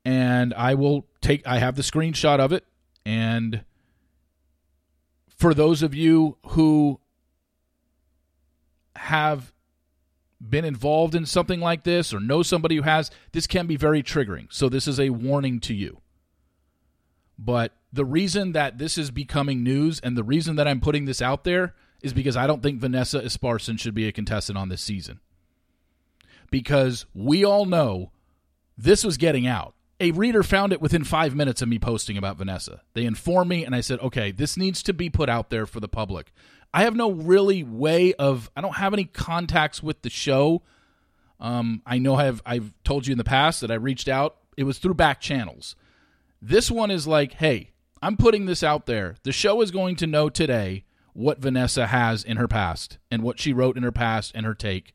and 0.04 0.54
I 0.54 0.74
will 0.74 1.06
take 1.22 1.46
I 1.48 1.60
have 1.60 1.76
the 1.76 1.82
screenshot 1.82 2.40
of 2.40 2.52
it 2.52 2.66
and 3.06 3.64
for 5.30 5.54
those 5.54 5.82
of 5.82 5.96
you 5.96 6.38
who 6.48 7.00
have 8.96 9.54
been 10.50 10.66
involved 10.66 11.14
in 11.14 11.26
something 11.26 11.60
like 11.60 11.84
this 11.84 12.14
or 12.14 12.20
know 12.20 12.42
somebody 12.42 12.76
who 12.76 12.82
has 12.82 13.12
this 13.32 13.48
can 13.48 13.68
be 13.68 13.76
very 13.78 14.02
triggering. 14.02 14.48
So 14.52 14.70
this 14.70 14.88
is 14.88 15.00
a 15.00 15.12
warning 15.12 15.60
to 15.62 15.74
you. 15.74 16.02
But 17.38 17.74
the 17.92 18.06
reason 18.06 18.52
that 18.54 18.78
this 18.78 18.98
is 18.98 19.12
becoming 19.12 19.64
news 19.64 20.00
and 20.00 20.18
the 20.18 20.24
reason 20.24 20.56
that 20.56 20.68
I'm 20.68 20.80
putting 20.80 21.06
this 21.06 21.22
out 21.22 21.44
there 21.44 21.74
is 22.02 22.14
because 22.14 22.38
I 22.38 22.48
don't 22.48 22.64
think 22.64 22.80
Vanessa 22.80 23.22
Esparson 23.22 23.80
should 23.80 23.94
be 23.94 24.08
a 24.08 24.12
contestant 24.12 24.58
on 24.58 24.70
this 24.70 24.82
season. 24.82 25.20
Because 26.50 27.06
we 27.14 27.46
all 27.46 27.66
know 27.66 28.12
this 28.78 29.04
was 29.04 29.18
getting 29.18 29.48
out. 29.48 29.76
A 30.00 30.12
reader 30.12 30.42
found 30.42 30.74
it 30.74 30.82
within 30.82 31.04
five 31.04 31.36
minutes 31.36 31.62
of 31.62 31.70
me 31.70 31.78
posting 31.78 32.18
about 32.18 32.38
Vanessa. 32.38 32.82
They 32.94 33.06
informed 33.06 33.50
me, 33.50 33.64
and 33.64 33.76
I 33.76 33.82
said, 33.82 34.00
okay, 34.00 34.32
this 34.32 34.58
needs 34.58 34.82
to 34.84 34.94
be 34.94 35.12
put 35.12 35.30
out 35.30 35.52
there 35.52 35.68
for 35.68 35.80
the 35.80 35.88
public. 35.88 36.34
I 36.74 36.84
have 36.84 36.96
no 36.96 37.12
really 37.12 37.64
way 37.64 38.14
of, 38.14 38.50
I 38.56 38.62
don't 38.62 38.76
have 38.76 38.94
any 38.94 39.06
contacts 39.06 39.84
with 39.84 40.02
the 40.02 40.10
show. 40.10 40.62
Um, 41.40 41.82
I 41.86 41.98
know 41.98 42.16
I've, 42.16 42.42
I've 42.46 42.74
told 42.84 43.08
you 43.08 43.12
in 43.12 43.18
the 43.18 43.24
past 43.24 43.62
that 43.62 43.72
I 43.72 43.76
reached 43.76 44.08
out. 44.08 44.38
It 44.56 44.64
was 44.64 44.78
through 44.78 44.94
back 44.94 45.20
channels. 45.20 45.76
This 46.42 46.72
one 46.72 46.92
is 46.92 47.08
like, 47.08 47.34
hey, 47.34 47.72
I'm 48.02 48.18
putting 48.18 48.46
this 48.46 48.64
out 48.64 48.86
there. 48.86 49.16
The 49.24 49.32
show 49.32 49.62
is 49.62 49.72
going 49.72 49.96
to 49.98 50.08
know 50.08 50.30
today 50.30 50.86
what 51.14 51.40
Vanessa 51.40 51.88
has 51.88 52.24
in 52.24 52.38
her 52.38 52.48
past 52.48 52.98
and 53.10 53.22
what 53.22 53.40
she 53.40 53.54
wrote 53.54 53.78
in 53.78 53.84
her 53.84 53.92
past 53.92 54.32
and 54.34 54.46
her 54.46 54.56
take 54.56 54.94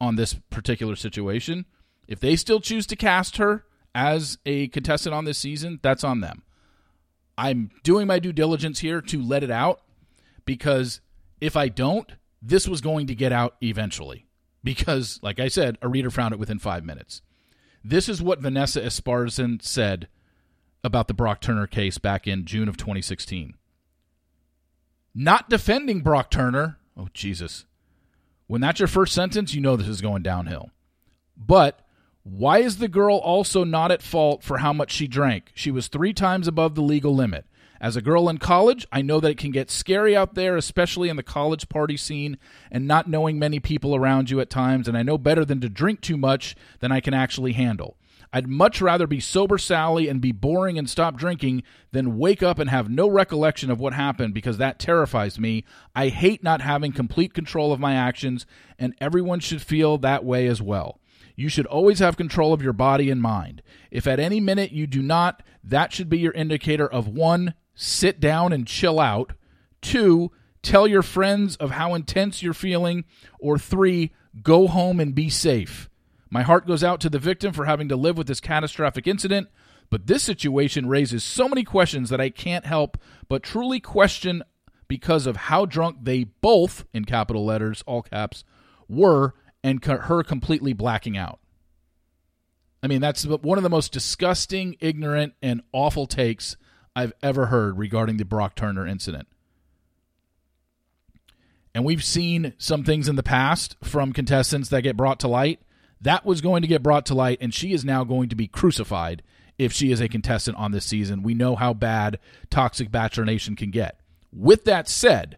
on 0.00 0.16
this 0.16 0.34
particular 0.48 0.96
situation. 0.96 1.66
If 2.08 2.18
they 2.18 2.34
still 2.34 2.60
choose 2.60 2.86
to 2.88 2.96
cast 2.96 3.36
her 3.36 3.64
as 3.94 4.38
a 4.46 4.68
contestant 4.68 5.14
on 5.14 5.26
this 5.26 5.38
season, 5.38 5.78
that's 5.82 6.02
on 6.02 6.20
them. 6.20 6.42
I'm 7.36 7.70
doing 7.82 8.06
my 8.06 8.18
due 8.18 8.32
diligence 8.32 8.80
here 8.80 9.00
to 9.02 9.22
let 9.22 9.42
it 9.42 9.50
out 9.50 9.80
because 10.44 11.00
if 11.40 11.56
I 11.56 11.68
don't, 11.68 12.12
this 12.42 12.68
was 12.68 12.80
going 12.80 13.06
to 13.08 13.14
get 13.14 13.32
out 13.32 13.56
eventually. 13.62 14.26
Because, 14.62 15.18
like 15.22 15.40
I 15.40 15.48
said, 15.48 15.78
a 15.80 15.88
reader 15.88 16.10
found 16.10 16.34
it 16.34 16.38
within 16.38 16.58
five 16.58 16.84
minutes. 16.84 17.22
This 17.82 18.08
is 18.08 18.20
what 18.20 18.40
Vanessa 18.40 18.80
Esparson 18.82 19.62
said 19.62 20.08
about 20.84 21.08
the 21.08 21.14
Brock 21.14 21.40
Turner 21.40 21.66
case 21.66 21.98
back 21.98 22.26
in 22.26 22.44
June 22.44 22.68
of 22.68 22.76
2016. 22.76 23.54
Not 25.14 25.48
defending 25.48 26.00
Brock 26.00 26.30
Turner. 26.30 26.78
Oh, 26.96 27.08
Jesus. 27.14 27.64
When 28.46 28.60
that's 28.60 28.80
your 28.80 28.88
first 28.88 29.14
sentence, 29.14 29.54
you 29.54 29.60
know 29.60 29.76
this 29.76 29.88
is 29.88 30.00
going 30.00 30.22
downhill. 30.22 30.70
But 31.36 31.80
why 32.22 32.58
is 32.58 32.78
the 32.78 32.88
girl 32.88 33.16
also 33.16 33.64
not 33.64 33.90
at 33.90 34.02
fault 34.02 34.42
for 34.42 34.58
how 34.58 34.72
much 34.72 34.92
she 34.92 35.08
drank? 35.08 35.50
She 35.54 35.70
was 35.70 35.88
three 35.88 36.12
times 36.12 36.46
above 36.46 36.74
the 36.74 36.82
legal 36.82 37.14
limit. 37.14 37.46
As 37.80 37.96
a 37.96 38.02
girl 38.02 38.28
in 38.28 38.36
college, 38.36 38.86
I 38.92 39.00
know 39.00 39.20
that 39.20 39.30
it 39.30 39.38
can 39.38 39.52
get 39.52 39.70
scary 39.70 40.14
out 40.14 40.34
there, 40.34 40.56
especially 40.56 41.08
in 41.08 41.16
the 41.16 41.22
college 41.22 41.70
party 41.70 41.96
scene, 41.96 42.36
and 42.70 42.86
not 42.86 43.08
knowing 43.08 43.38
many 43.38 43.58
people 43.58 43.96
around 43.96 44.28
you 44.28 44.38
at 44.40 44.50
times, 44.50 44.86
and 44.86 44.98
I 44.98 45.02
know 45.02 45.16
better 45.16 45.46
than 45.46 45.62
to 45.62 45.70
drink 45.70 46.02
too 46.02 46.18
much 46.18 46.54
than 46.80 46.92
I 46.92 47.00
can 47.00 47.14
actually 47.14 47.52
handle. 47.52 47.96
I'd 48.34 48.46
much 48.46 48.82
rather 48.82 49.06
be 49.06 49.18
sober 49.18 49.56
Sally 49.56 50.08
and 50.08 50.20
be 50.20 50.30
boring 50.30 50.78
and 50.78 50.88
stop 50.88 51.16
drinking 51.16 51.62
than 51.90 52.18
wake 52.18 52.42
up 52.42 52.58
and 52.58 52.68
have 52.68 52.90
no 52.90 53.08
recollection 53.08 53.70
of 53.70 53.80
what 53.80 53.94
happened 53.94 54.34
because 54.34 54.58
that 54.58 54.78
terrifies 54.78 55.38
me. 55.38 55.64
I 55.96 56.08
hate 56.08 56.44
not 56.44 56.60
having 56.60 56.92
complete 56.92 57.32
control 57.32 57.72
of 57.72 57.80
my 57.80 57.94
actions, 57.94 58.46
and 58.78 58.94
everyone 59.00 59.40
should 59.40 59.62
feel 59.62 59.96
that 59.98 60.24
way 60.24 60.46
as 60.46 60.60
well. 60.60 61.00
You 61.34 61.48
should 61.48 61.66
always 61.66 61.98
have 62.00 62.18
control 62.18 62.52
of 62.52 62.62
your 62.62 62.74
body 62.74 63.10
and 63.10 63.22
mind. 63.22 63.62
If 63.90 64.06
at 64.06 64.20
any 64.20 64.40
minute 64.40 64.72
you 64.72 64.86
do 64.86 65.00
not, 65.00 65.42
that 65.64 65.92
should 65.92 66.10
be 66.10 66.18
your 66.18 66.32
indicator 66.32 66.86
of 66.86 67.08
one, 67.08 67.54
sit 67.74 68.20
down 68.20 68.52
and 68.52 68.66
chill 68.66 69.00
out, 69.00 69.32
two, 69.80 70.30
tell 70.62 70.86
your 70.86 71.02
friends 71.02 71.56
of 71.56 71.72
how 71.72 71.94
intense 71.94 72.42
you're 72.42 72.52
feeling, 72.52 73.04
or 73.38 73.58
three, 73.58 74.12
go 74.42 74.66
home 74.66 75.00
and 75.00 75.14
be 75.14 75.28
safe. 75.28 75.88
My 76.30 76.42
heart 76.42 76.66
goes 76.66 76.84
out 76.84 77.00
to 77.00 77.10
the 77.10 77.18
victim 77.18 77.52
for 77.52 77.64
having 77.64 77.88
to 77.88 77.96
live 77.96 78.16
with 78.16 78.26
this 78.26 78.40
catastrophic 78.40 79.06
incident, 79.06 79.48
but 79.90 80.06
this 80.06 80.22
situation 80.22 80.88
raises 80.88 81.24
so 81.24 81.48
many 81.48 81.64
questions 81.64 82.10
that 82.10 82.20
I 82.20 82.30
can't 82.30 82.64
help 82.64 82.96
but 83.28 83.42
truly 83.42 83.80
question 83.80 84.44
because 84.86 85.26
of 85.26 85.36
how 85.36 85.66
drunk 85.66 85.98
they 86.02 86.24
both, 86.24 86.84
in 86.92 87.04
capital 87.04 87.44
letters, 87.44 87.82
all 87.86 88.02
caps, 88.02 88.44
were 88.88 89.34
and 89.62 89.84
her 89.84 90.22
completely 90.22 90.72
blacking 90.72 91.16
out. 91.16 91.40
I 92.82 92.86
mean, 92.86 93.00
that's 93.00 93.26
one 93.26 93.58
of 93.58 93.62
the 93.62 93.70
most 93.70 93.92
disgusting, 93.92 94.76
ignorant, 94.80 95.34
and 95.42 95.62
awful 95.72 96.06
takes 96.06 96.56
I've 96.94 97.12
ever 97.22 97.46
heard 97.46 97.78
regarding 97.78 98.16
the 98.16 98.24
Brock 98.24 98.54
Turner 98.54 98.86
incident. 98.86 99.28
And 101.74 101.84
we've 101.84 102.04
seen 102.04 102.54
some 102.58 102.82
things 102.82 103.08
in 103.08 103.16
the 103.16 103.22
past 103.22 103.76
from 103.82 104.12
contestants 104.12 104.68
that 104.70 104.82
get 104.82 104.96
brought 104.96 105.20
to 105.20 105.28
light. 105.28 105.60
That 106.00 106.26
was 106.26 106.40
going 106.40 106.62
to 106.62 106.68
get 106.68 106.82
brought 106.82 107.06
to 107.06 107.14
light, 107.14 107.38
and 107.40 107.54
she 107.54 107.72
is 107.72 107.84
now 107.84 108.04
going 108.04 108.28
to 108.30 108.36
be 108.36 108.48
crucified 108.48 109.22
if 109.58 109.72
she 109.72 109.92
is 109.92 110.00
a 110.00 110.08
contestant 110.08 110.56
on 110.56 110.72
this 110.72 110.84
season. 110.84 111.22
We 111.22 111.34
know 111.34 111.54
how 111.54 111.74
bad 111.74 112.18
Toxic 112.48 112.90
Bachelor 112.90 113.24
Nation 113.24 113.54
can 113.54 113.70
get. 113.70 114.00
With 114.32 114.64
that 114.64 114.88
said, 114.88 115.36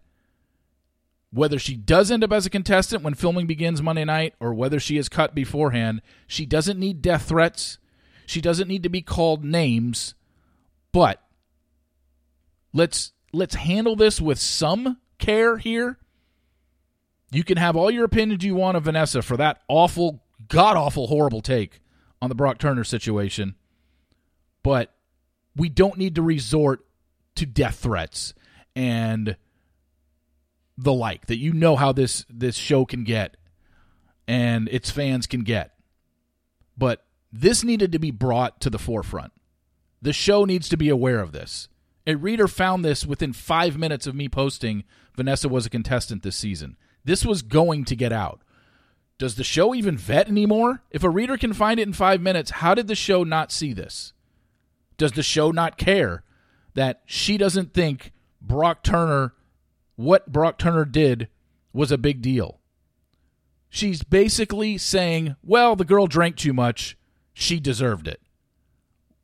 whether 1.32 1.58
she 1.58 1.74
does 1.74 2.10
end 2.10 2.22
up 2.22 2.32
as 2.32 2.46
a 2.46 2.50
contestant 2.50 3.02
when 3.02 3.14
filming 3.14 3.46
begins 3.46 3.82
Monday 3.82 4.04
night 4.04 4.34
or 4.38 4.54
whether 4.54 4.78
she 4.78 4.96
is 4.96 5.08
cut 5.08 5.34
beforehand, 5.34 6.02
she 6.26 6.46
doesn't 6.46 6.78
need 6.78 7.02
death 7.02 7.28
threats. 7.28 7.78
She 8.26 8.40
doesn't 8.40 8.68
need 8.68 8.82
to 8.84 8.88
be 8.88 9.02
called 9.02 9.44
names. 9.44 10.14
But 10.92 11.22
let's 12.72 13.12
let's 13.32 13.54
handle 13.54 13.96
this 13.96 14.20
with 14.20 14.38
some 14.38 14.98
care 15.18 15.58
here. 15.58 15.98
You 17.30 17.44
can 17.44 17.56
have 17.56 17.76
all 17.76 17.90
your 17.90 18.04
opinions 18.04 18.44
you 18.44 18.54
want 18.54 18.76
of 18.76 18.84
Vanessa 18.84 19.22
for 19.22 19.36
that 19.38 19.62
awful, 19.68 20.22
god 20.48 20.76
awful, 20.76 21.06
horrible 21.06 21.40
take 21.40 21.80
on 22.20 22.28
the 22.28 22.34
Brock 22.34 22.58
Turner 22.58 22.84
situation. 22.84 23.54
But 24.62 24.94
we 25.56 25.68
don't 25.68 25.96
need 25.96 26.14
to 26.16 26.22
resort 26.22 26.84
to 27.36 27.46
death 27.46 27.76
threats 27.76 28.34
and 28.76 29.36
the 30.76 30.92
like 30.92 31.26
that 31.26 31.38
you 31.38 31.52
know 31.52 31.76
how 31.76 31.92
this 31.92 32.24
this 32.28 32.56
show 32.56 32.84
can 32.84 33.04
get 33.04 33.36
and 34.26 34.68
its 34.70 34.90
fans 34.90 35.26
can 35.26 35.42
get. 35.42 35.72
But 36.76 37.04
this 37.32 37.64
needed 37.64 37.92
to 37.92 37.98
be 37.98 38.10
brought 38.10 38.60
to 38.60 38.70
the 38.70 38.78
forefront. 38.78 39.32
The 40.00 40.12
show 40.12 40.44
needs 40.44 40.68
to 40.70 40.76
be 40.76 40.88
aware 40.88 41.20
of 41.20 41.32
this. 41.32 41.68
A 42.06 42.16
reader 42.16 42.48
found 42.48 42.84
this 42.84 43.06
within 43.06 43.32
5 43.32 43.78
minutes 43.78 44.06
of 44.06 44.14
me 44.14 44.28
posting 44.28 44.84
Vanessa 45.16 45.48
was 45.48 45.66
a 45.66 45.70
contestant 45.70 46.22
this 46.22 46.36
season. 46.36 46.76
This 47.04 47.24
was 47.24 47.42
going 47.42 47.84
to 47.86 47.96
get 47.96 48.12
out. 48.12 48.42
Does 49.18 49.36
the 49.36 49.44
show 49.44 49.74
even 49.74 49.96
vet 49.96 50.28
anymore? 50.28 50.82
If 50.90 51.04
a 51.04 51.10
reader 51.10 51.36
can 51.36 51.52
find 51.52 51.78
it 51.78 51.86
in 51.86 51.92
5 51.92 52.20
minutes, 52.20 52.50
how 52.50 52.74
did 52.74 52.88
the 52.88 52.94
show 52.94 53.22
not 53.22 53.52
see 53.52 53.72
this? 53.72 54.12
Does 54.96 55.12
the 55.12 55.22
show 55.22 55.50
not 55.50 55.76
care 55.76 56.24
that 56.74 57.02
she 57.04 57.36
doesn't 57.36 57.74
think 57.74 58.12
Brock 58.40 58.82
Turner, 58.82 59.34
what 59.96 60.32
Brock 60.32 60.58
Turner 60.58 60.84
did 60.84 61.28
was 61.72 61.92
a 61.92 61.98
big 61.98 62.22
deal. 62.22 62.58
She's 63.68 64.02
basically 64.02 64.76
saying, 64.78 65.36
well, 65.42 65.76
the 65.76 65.84
girl 65.84 66.06
drank 66.06 66.36
too 66.36 66.52
much. 66.52 66.96
She 67.32 67.60
deserved 67.60 68.06
it. 68.06 68.20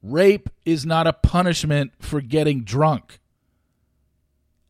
Rape 0.03 0.49
is 0.65 0.87
not 0.87 1.07
a 1.07 1.13
punishment 1.13 1.93
for 1.99 2.21
getting 2.21 2.63
drunk. 2.63 3.19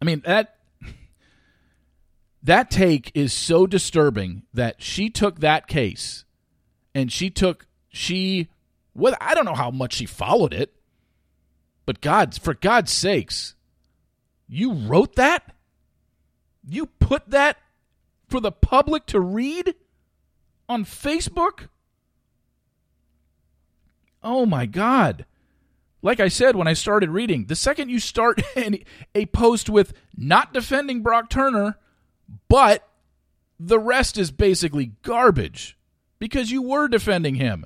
I 0.00 0.04
mean, 0.04 0.22
that 0.24 0.56
that 2.42 2.70
take 2.70 3.10
is 3.14 3.32
so 3.32 3.66
disturbing 3.66 4.42
that 4.54 4.82
she 4.82 5.10
took 5.10 5.40
that 5.40 5.66
case 5.66 6.24
and 6.94 7.12
she 7.12 7.30
took 7.30 7.66
she 7.88 8.48
well, 8.94 9.14
I 9.20 9.34
don't 9.34 9.44
know 9.44 9.54
how 9.54 9.70
much 9.70 9.94
she 9.94 10.06
followed 10.06 10.52
it. 10.52 10.74
But 11.86 12.00
God, 12.00 12.34
for 12.40 12.54
God's 12.54 12.90
sakes, 12.90 13.54
you 14.48 14.72
wrote 14.72 15.14
that? 15.16 15.54
You 16.68 16.86
put 16.86 17.30
that 17.30 17.58
for 18.28 18.40
the 18.40 18.52
public 18.52 19.06
to 19.06 19.20
read 19.20 19.74
on 20.68 20.84
Facebook? 20.84 21.68
Oh 24.22 24.46
my 24.46 24.66
God. 24.66 25.24
Like 26.02 26.20
I 26.20 26.28
said 26.28 26.54
when 26.54 26.68
I 26.68 26.74
started 26.74 27.10
reading, 27.10 27.46
the 27.46 27.56
second 27.56 27.90
you 27.90 27.98
start 27.98 28.40
a 29.14 29.26
post 29.26 29.68
with 29.68 29.92
not 30.16 30.52
defending 30.52 31.02
Brock 31.02 31.28
Turner, 31.28 31.76
but 32.48 32.88
the 33.58 33.78
rest 33.78 34.16
is 34.16 34.30
basically 34.30 34.92
garbage 35.02 35.76
because 36.18 36.50
you 36.50 36.62
were 36.62 36.88
defending 36.88 37.36
him. 37.36 37.64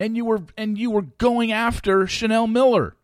And 0.00 0.16
you 0.16 0.24
were 0.24 0.42
and 0.56 0.78
you 0.78 0.92
were 0.92 1.02
going 1.02 1.50
after 1.50 2.06
Chanel 2.06 2.46
Miller. 2.46 2.94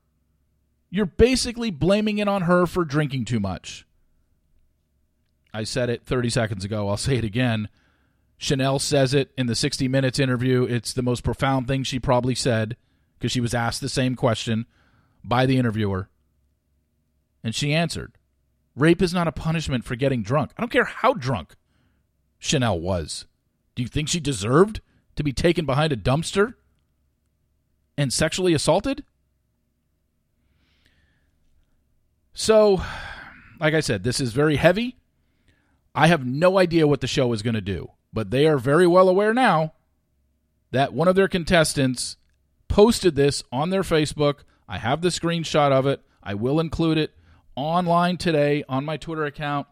You're 0.91 1.07
basically 1.07 1.73
blaming 1.73 2.19
it 2.19 2.29
on 2.29 2.43
her 2.43 2.67
for 2.67 2.85
drinking 2.85 3.25
too 3.25 3.41
much. 3.41 3.85
I 5.53 5.65
said 5.65 5.91
it 5.91 6.05
30 6.05 6.31
seconds 6.31 6.65
ago. 6.65 6.89
I'll 6.89 6.97
say 6.97 7.17
it 7.17 7.25
again. 7.25 7.69
Chanel 8.45 8.79
says 8.79 9.15
it 9.15 9.33
in 9.39 9.47
the 9.47 9.55
60 9.55 9.89
Minutes 9.89 10.19
interview. 10.19 10.65
It's 10.65 10.93
the 10.93 11.03
most 11.03 11.25
profound 11.25 11.67
thing 11.67 11.83
she 11.83 11.99
probably 11.99 12.35
said 12.35 12.77
because 13.19 13.33
she 13.33 13.41
was 13.41 13.55
asked 13.55 13.81
the 13.81 13.89
same 13.89 14.15
question 14.15 14.67
by 15.25 15.47
the 15.47 15.57
interviewer. 15.57 16.11
And 17.43 17.55
she 17.55 17.73
answered 17.73 18.13
Rape 18.77 19.01
is 19.01 19.15
not 19.15 19.29
a 19.29 19.33
punishment 19.33 19.85
for 19.85 19.97
getting 19.97 20.23
drunk. 20.23 20.51
I 20.57 20.63
don't 20.63 20.71
care 20.71 20.85
how 20.85 21.15
drunk 21.15 21.55
Chanel 22.39 22.79
was. 22.79 23.25
Do 23.75 23.83
you 23.83 23.89
think 23.89 24.09
she 24.09 24.21
deserved 24.21 24.83
to 25.17 25.25
be 25.25 25.33
taken 25.33 25.65
behind 25.65 25.93
a 25.93 25.97
dumpster 25.97 26.55
and 27.97 28.13
sexually 28.13 28.53
assaulted? 28.53 29.05
So, 32.35 32.83
like 33.59 33.73
I 33.73 33.81
said, 33.81 34.03
this 34.03 34.21
is 34.21 34.33
very 34.33 34.57
heavy. 34.57 34.99
I 35.95 36.09
have 36.09 36.27
no 36.27 36.59
idea 36.59 36.87
what 36.87 37.01
the 37.01 37.07
show 37.07 37.33
is 37.33 37.41
going 37.41 37.55
to 37.55 37.61
do, 37.61 37.91
but 38.15 38.31
they 38.31 38.47
are 38.47 38.59
very 38.59 38.87
well 38.87 39.09
aware 39.09 39.35
now 39.35 39.75
that 40.71 40.95
one 40.95 41.09
of 41.09 41.17
their 41.17 41.29
contestants 41.29 42.17
posted 42.69 43.17
this 43.17 43.43
on 43.53 43.71
their 43.71 43.83
Facebook. 43.83 44.41
I 44.69 44.79
have 44.79 45.03
the 45.03 45.09
screenshot 45.09 45.73
of 45.73 45.87
it. 45.87 46.01
I 46.23 46.35
will 46.35 46.61
include 46.61 46.97
it 46.97 47.13
online 47.57 48.17
today 48.17 48.65
on 48.69 48.85
my 48.85 48.97
Twitter 48.97 49.25
account 49.25 49.67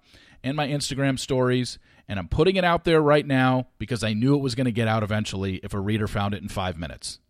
and 0.44 0.56
my 0.56 0.66
Instagram 0.66 1.18
stories. 1.18 1.78
And 2.08 2.18
I'm 2.18 2.28
putting 2.28 2.56
it 2.56 2.64
out 2.64 2.84
there 2.84 3.00
right 3.00 3.26
now 3.26 3.68
because 3.78 4.04
I 4.04 4.12
knew 4.12 4.34
it 4.34 4.42
was 4.42 4.54
going 4.54 4.66
to 4.66 4.72
get 4.72 4.88
out 4.88 5.02
eventually 5.02 5.60
if 5.62 5.72
a 5.72 5.80
reader 5.80 6.08
found 6.08 6.34
it 6.34 6.42
in 6.42 6.48
five 6.48 6.76
minutes 6.76 7.20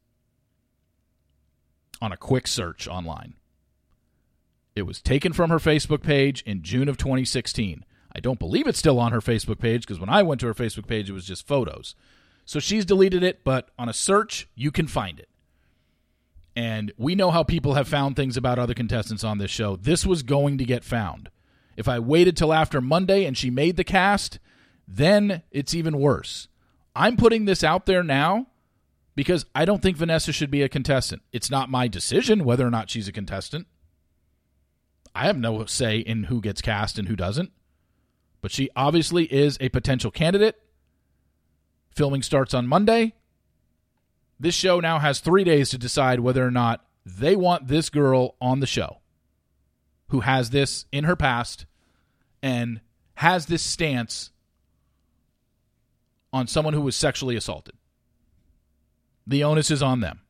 on 2.00 2.10
a 2.10 2.16
quick 2.16 2.48
search 2.48 2.88
online. 2.88 3.34
It 4.74 4.82
was 4.82 5.02
taken 5.02 5.34
from 5.34 5.50
her 5.50 5.58
Facebook 5.58 6.02
page 6.02 6.42
in 6.42 6.62
June 6.62 6.88
of 6.88 6.96
2016. 6.96 7.84
I 8.14 8.20
don't 8.20 8.38
believe 8.38 8.66
it's 8.66 8.78
still 8.78 8.98
on 8.98 9.12
her 9.12 9.20
Facebook 9.20 9.58
page 9.58 9.82
because 9.82 10.00
when 10.00 10.08
I 10.08 10.22
went 10.22 10.40
to 10.42 10.46
her 10.46 10.54
Facebook 10.54 10.86
page, 10.86 11.08
it 11.08 11.14
was 11.14 11.24
just 11.24 11.46
photos. 11.46 11.94
So 12.44 12.60
she's 12.60 12.84
deleted 12.84 13.22
it, 13.22 13.44
but 13.44 13.70
on 13.78 13.88
a 13.88 13.94
search, 13.94 14.48
you 14.54 14.70
can 14.70 14.86
find 14.86 15.18
it. 15.18 15.28
And 16.54 16.92
we 16.98 17.14
know 17.14 17.30
how 17.30 17.42
people 17.42 17.74
have 17.74 17.88
found 17.88 18.14
things 18.14 18.36
about 18.36 18.58
other 18.58 18.74
contestants 18.74 19.24
on 19.24 19.38
this 19.38 19.50
show. 19.50 19.76
This 19.76 20.04
was 20.04 20.22
going 20.22 20.58
to 20.58 20.64
get 20.64 20.84
found. 20.84 21.30
If 21.76 21.88
I 21.88 21.98
waited 21.98 22.36
till 22.36 22.52
after 22.52 22.80
Monday 22.80 23.24
and 23.24 23.36
she 23.38 23.48
made 23.48 23.76
the 23.76 23.84
cast, 23.84 24.38
then 24.86 25.42
it's 25.50 25.74
even 25.74 25.98
worse. 25.98 26.48
I'm 26.94 27.16
putting 27.16 27.46
this 27.46 27.64
out 27.64 27.86
there 27.86 28.02
now 28.02 28.48
because 29.14 29.46
I 29.54 29.64
don't 29.64 29.80
think 29.80 29.96
Vanessa 29.96 30.32
should 30.32 30.50
be 30.50 30.62
a 30.62 30.68
contestant. 30.68 31.22
It's 31.32 31.50
not 31.50 31.70
my 31.70 31.88
decision 31.88 32.44
whether 32.44 32.66
or 32.66 32.70
not 32.70 32.90
she's 32.90 33.08
a 33.08 33.12
contestant. 33.12 33.66
I 35.14 35.26
have 35.26 35.38
no 35.38 35.64
say 35.66 35.98
in 35.98 36.24
who 36.24 36.40
gets 36.40 36.60
cast 36.60 36.98
and 36.98 37.08
who 37.08 37.16
doesn't. 37.16 37.52
But 38.42 38.50
she 38.50 38.68
obviously 38.76 39.24
is 39.32 39.56
a 39.60 39.70
potential 39.70 40.10
candidate. 40.10 40.60
Filming 41.94 42.22
starts 42.22 42.52
on 42.52 42.66
Monday. 42.66 43.14
This 44.38 44.54
show 44.54 44.80
now 44.80 44.98
has 44.98 45.20
three 45.20 45.44
days 45.44 45.70
to 45.70 45.78
decide 45.78 46.20
whether 46.20 46.46
or 46.46 46.50
not 46.50 46.84
they 47.06 47.36
want 47.36 47.68
this 47.68 47.88
girl 47.88 48.34
on 48.40 48.60
the 48.60 48.66
show 48.66 48.98
who 50.08 50.20
has 50.20 50.50
this 50.50 50.84
in 50.92 51.04
her 51.04 51.16
past 51.16 51.64
and 52.42 52.80
has 53.14 53.46
this 53.46 53.62
stance 53.62 54.30
on 56.32 56.46
someone 56.46 56.74
who 56.74 56.80
was 56.80 56.96
sexually 56.96 57.36
assaulted. 57.36 57.74
The 59.26 59.44
onus 59.44 59.70
is 59.70 59.82
on 59.82 60.00
them. 60.00 60.20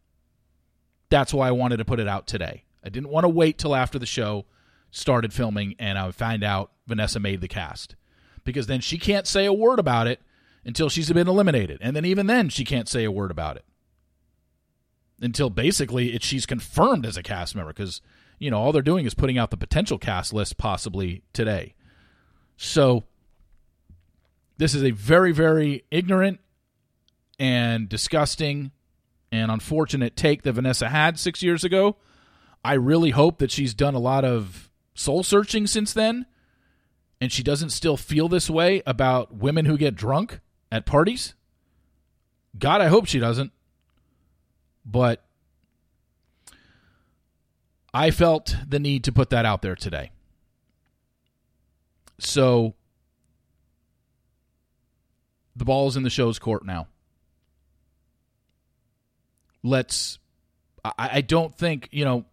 That's 1.08 1.32
why 1.32 1.48
I 1.48 1.52
wanted 1.52 1.78
to 1.78 1.84
put 1.84 2.00
it 2.00 2.08
out 2.08 2.26
today. 2.26 2.64
I 2.84 2.90
didn't 2.90 3.10
want 3.10 3.24
to 3.24 3.28
wait 3.28 3.58
till 3.58 3.74
after 3.74 3.98
the 3.98 4.06
show 4.06 4.44
started 4.90 5.32
filming 5.32 5.74
and 5.78 5.98
I 5.98 6.06
would 6.06 6.14
find 6.14 6.44
out 6.44 6.72
Vanessa 6.86 7.20
made 7.20 7.40
the 7.40 7.48
cast. 7.48 7.96
Because 8.44 8.66
then 8.66 8.80
she 8.80 8.98
can't 8.98 9.26
say 9.26 9.44
a 9.44 9.52
word 9.52 9.78
about 9.78 10.06
it 10.06 10.20
until 10.64 10.88
she's 10.88 11.10
been 11.10 11.28
eliminated. 11.28 11.78
And 11.80 11.94
then 11.94 12.04
even 12.04 12.26
then 12.26 12.48
she 12.48 12.64
can't 12.64 12.88
say 12.88 13.04
a 13.04 13.12
word 13.12 13.30
about 13.30 13.56
it. 13.56 13.64
Until 15.20 15.50
basically 15.50 16.14
it, 16.14 16.22
she's 16.22 16.46
confirmed 16.46 17.06
as 17.06 17.16
a 17.16 17.22
cast 17.22 17.54
member 17.54 17.72
because 17.72 18.00
you 18.38 18.50
know 18.50 18.58
all 18.58 18.72
they're 18.72 18.82
doing 18.82 19.06
is 19.06 19.14
putting 19.14 19.38
out 19.38 19.50
the 19.50 19.56
potential 19.56 19.98
cast 19.98 20.32
list 20.32 20.58
possibly 20.58 21.22
today. 21.32 21.74
So 22.56 23.04
this 24.58 24.74
is 24.74 24.82
a 24.82 24.90
very 24.90 25.30
very 25.30 25.84
ignorant 25.90 26.40
and 27.38 27.88
disgusting 27.88 28.72
and 29.30 29.50
unfortunate 29.50 30.16
take 30.16 30.42
that 30.42 30.54
Vanessa 30.54 30.88
had 30.88 31.18
six 31.18 31.42
years 31.42 31.62
ago. 31.62 31.96
I 32.64 32.74
really 32.74 33.10
hope 33.10 33.38
that 33.38 33.50
she's 33.50 33.74
done 33.74 33.94
a 33.94 34.00
lot 34.00 34.24
of 34.24 34.70
soul 34.94 35.22
searching 35.22 35.66
since 35.68 35.92
then 35.92 36.26
and 37.22 37.30
she 37.30 37.44
doesn't 37.44 37.70
still 37.70 37.96
feel 37.96 38.28
this 38.28 38.50
way 38.50 38.82
about 38.84 39.32
women 39.32 39.64
who 39.64 39.78
get 39.78 39.94
drunk 39.94 40.40
at 40.72 40.84
parties. 40.84 41.34
God, 42.58 42.80
I 42.80 42.88
hope 42.88 43.06
she 43.06 43.20
doesn't. 43.20 43.52
But 44.84 45.24
I 47.94 48.10
felt 48.10 48.56
the 48.66 48.80
need 48.80 49.04
to 49.04 49.12
put 49.12 49.30
that 49.30 49.46
out 49.46 49.62
there 49.62 49.76
today. 49.76 50.10
So 52.18 52.74
the 55.54 55.64
ball 55.64 55.86
is 55.86 55.96
in 55.96 56.02
the 56.02 56.10
show's 56.10 56.40
court 56.40 56.66
now. 56.66 56.88
Let's. 59.62 60.18
I, 60.84 60.92
I 60.98 61.20
don't 61.20 61.54
think, 61.54 61.88
you 61.92 62.04
know, 62.04 62.24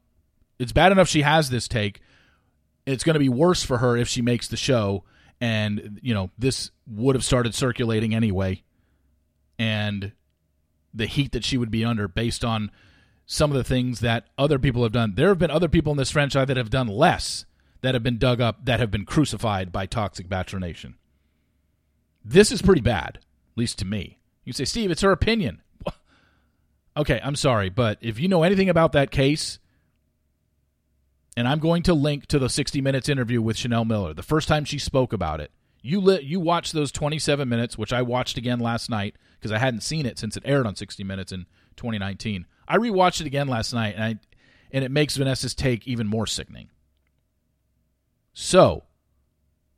it's 0.57 0.71
bad 0.71 0.91
enough 0.91 1.07
she 1.07 1.21
has 1.21 1.51
this 1.51 1.67
take. 1.67 2.01
It's 2.89 3.03
going 3.03 3.15
to 3.15 3.19
be 3.19 3.29
worse 3.29 3.63
for 3.63 3.77
her 3.77 3.95
if 3.95 4.07
she 4.07 4.21
makes 4.21 4.47
the 4.47 4.57
show. 4.57 5.03
And, 5.41 5.99
you 6.01 6.13
know, 6.13 6.31
this 6.37 6.71
would 6.87 7.15
have 7.15 7.23
started 7.23 7.53
circulating 7.55 8.13
anyway. 8.13 8.63
And 9.57 10.13
the 10.93 11.05
heat 11.05 11.31
that 11.33 11.45
she 11.45 11.57
would 11.57 11.71
be 11.71 11.85
under 11.85 12.07
based 12.07 12.43
on 12.43 12.71
some 13.25 13.51
of 13.51 13.57
the 13.57 13.63
things 13.63 13.99
that 13.99 14.27
other 14.37 14.57
people 14.57 14.83
have 14.83 14.91
done. 14.91 15.13
There 15.15 15.27
have 15.27 15.37
been 15.37 15.51
other 15.51 15.69
people 15.69 15.91
in 15.91 15.97
this 15.97 16.11
franchise 16.11 16.47
that 16.47 16.57
have 16.57 16.71
done 16.71 16.87
less 16.87 17.45
that 17.81 17.93
have 17.93 18.03
been 18.03 18.17
dug 18.17 18.41
up 18.41 18.65
that 18.65 18.79
have 18.79 18.91
been 18.91 19.05
crucified 19.05 19.71
by 19.71 19.85
toxic 19.85 20.27
bachelor 20.27 20.59
nation. 20.59 20.95
This 22.25 22.51
is 22.51 22.61
pretty 22.61 22.81
bad, 22.81 23.17
at 23.17 23.57
least 23.57 23.79
to 23.79 23.85
me. 23.85 24.19
You 24.43 24.53
say, 24.53 24.65
Steve, 24.65 24.91
it's 24.91 25.01
her 25.01 25.11
opinion. 25.11 25.61
okay, 26.97 27.21
I'm 27.23 27.35
sorry, 27.35 27.69
but 27.69 27.97
if 28.01 28.19
you 28.19 28.27
know 28.27 28.43
anything 28.43 28.67
about 28.67 28.91
that 28.93 29.11
case, 29.11 29.59
and 31.37 31.47
I'm 31.47 31.59
going 31.59 31.83
to 31.83 31.93
link 31.93 32.27
to 32.27 32.39
the 32.39 32.49
60 32.49 32.81
Minutes 32.81 33.09
interview 33.09 33.41
with 33.41 33.57
Chanel 33.57 33.85
Miller, 33.85 34.13
the 34.13 34.23
first 34.23 34.47
time 34.47 34.65
she 34.65 34.79
spoke 34.79 35.13
about 35.13 35.39
it. 35.39 35.51
You 35.81 36.01
li- 36.01 36.21
you 36.21 36.39
watched 36.39 36.73
those 36.73 36.91
27 36.91 37.47
minutes, 37.47 37.77
which 37.77 37.93
I 37.93 38.01
watched 38.01 38.37
again 38.37 38.59
last 38.59 38.89
night 38.89 39.15
because 39.39 39.51
I 39.51 39.59
hadn't 39.59 39.81
seen 39.81 40.05
it 40.05 40.19
since 40.19 40.35
it 40.35 40.43
aired 40.45 40.65
on 40.67 40.75
60 40.75 41.03
Minutes 41.03 41.31
in 41.31 41.45
2019. 41.77 42.45
I 42.67 42.77
rewatched 42.77 43.21
it 43.21 43.27
again 43.27 43.47
last 43.47 43.73
night, 43.73 43.95
and 43.95 44.03
I 44.03 44.15
and 44.71 44.83
it 44.83 44.91
makes 44.91 45.17
Vanessa's 45.17 45.55
take 45.55 45.87
even 45.87 46.07
more 46.07 46.27
sickening. 46.27 46.69
So, 48.33 48.83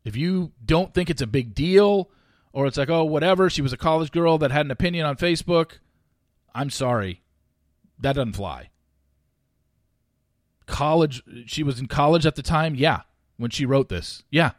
if 0.03 0.15
you 0.15 0.51
don't 0.65 0.93
think 0.93 1.09
it's 1.09 1.21
a 1.21 1.27
big 1.27 1.55
deal, 1.55 2.09
or 2.51 2.67
it's 2.67 2.77
like, 2.77 2.89
oh, 2.89 3.05
whatever, 3.05 3.49
she 3.49 3.61
was 3.61 3.71
a 3.71 3.77
college 3.77 4.11
girl 4.11 4.37
that 4.39 4.51
had 4.51 4.65
an 4.65 4.71
opinion 4.71 5.05
on 5.05 5.15
Facebook, 5.15 5.77
I'm 6.53 6.69
sorry. 6.69 7.21
That 7.99 8.13
doesn't 8.13 8.33
fly. 8.33 8.70
College, 10.71 11.21
she 11.45 11.63
was 11.63 11.79
in 11.79 11.88
college 11.88 12.25
at 12.25 12.36
the 12.36 12.41
time? 12.41 12.73
Yeah, 12.75 13.01
when 13.38 13.51
she 13.51 13.65
wrote 13.65 13.89
this. 13.89 14.23
Yeah. 14.31 14.51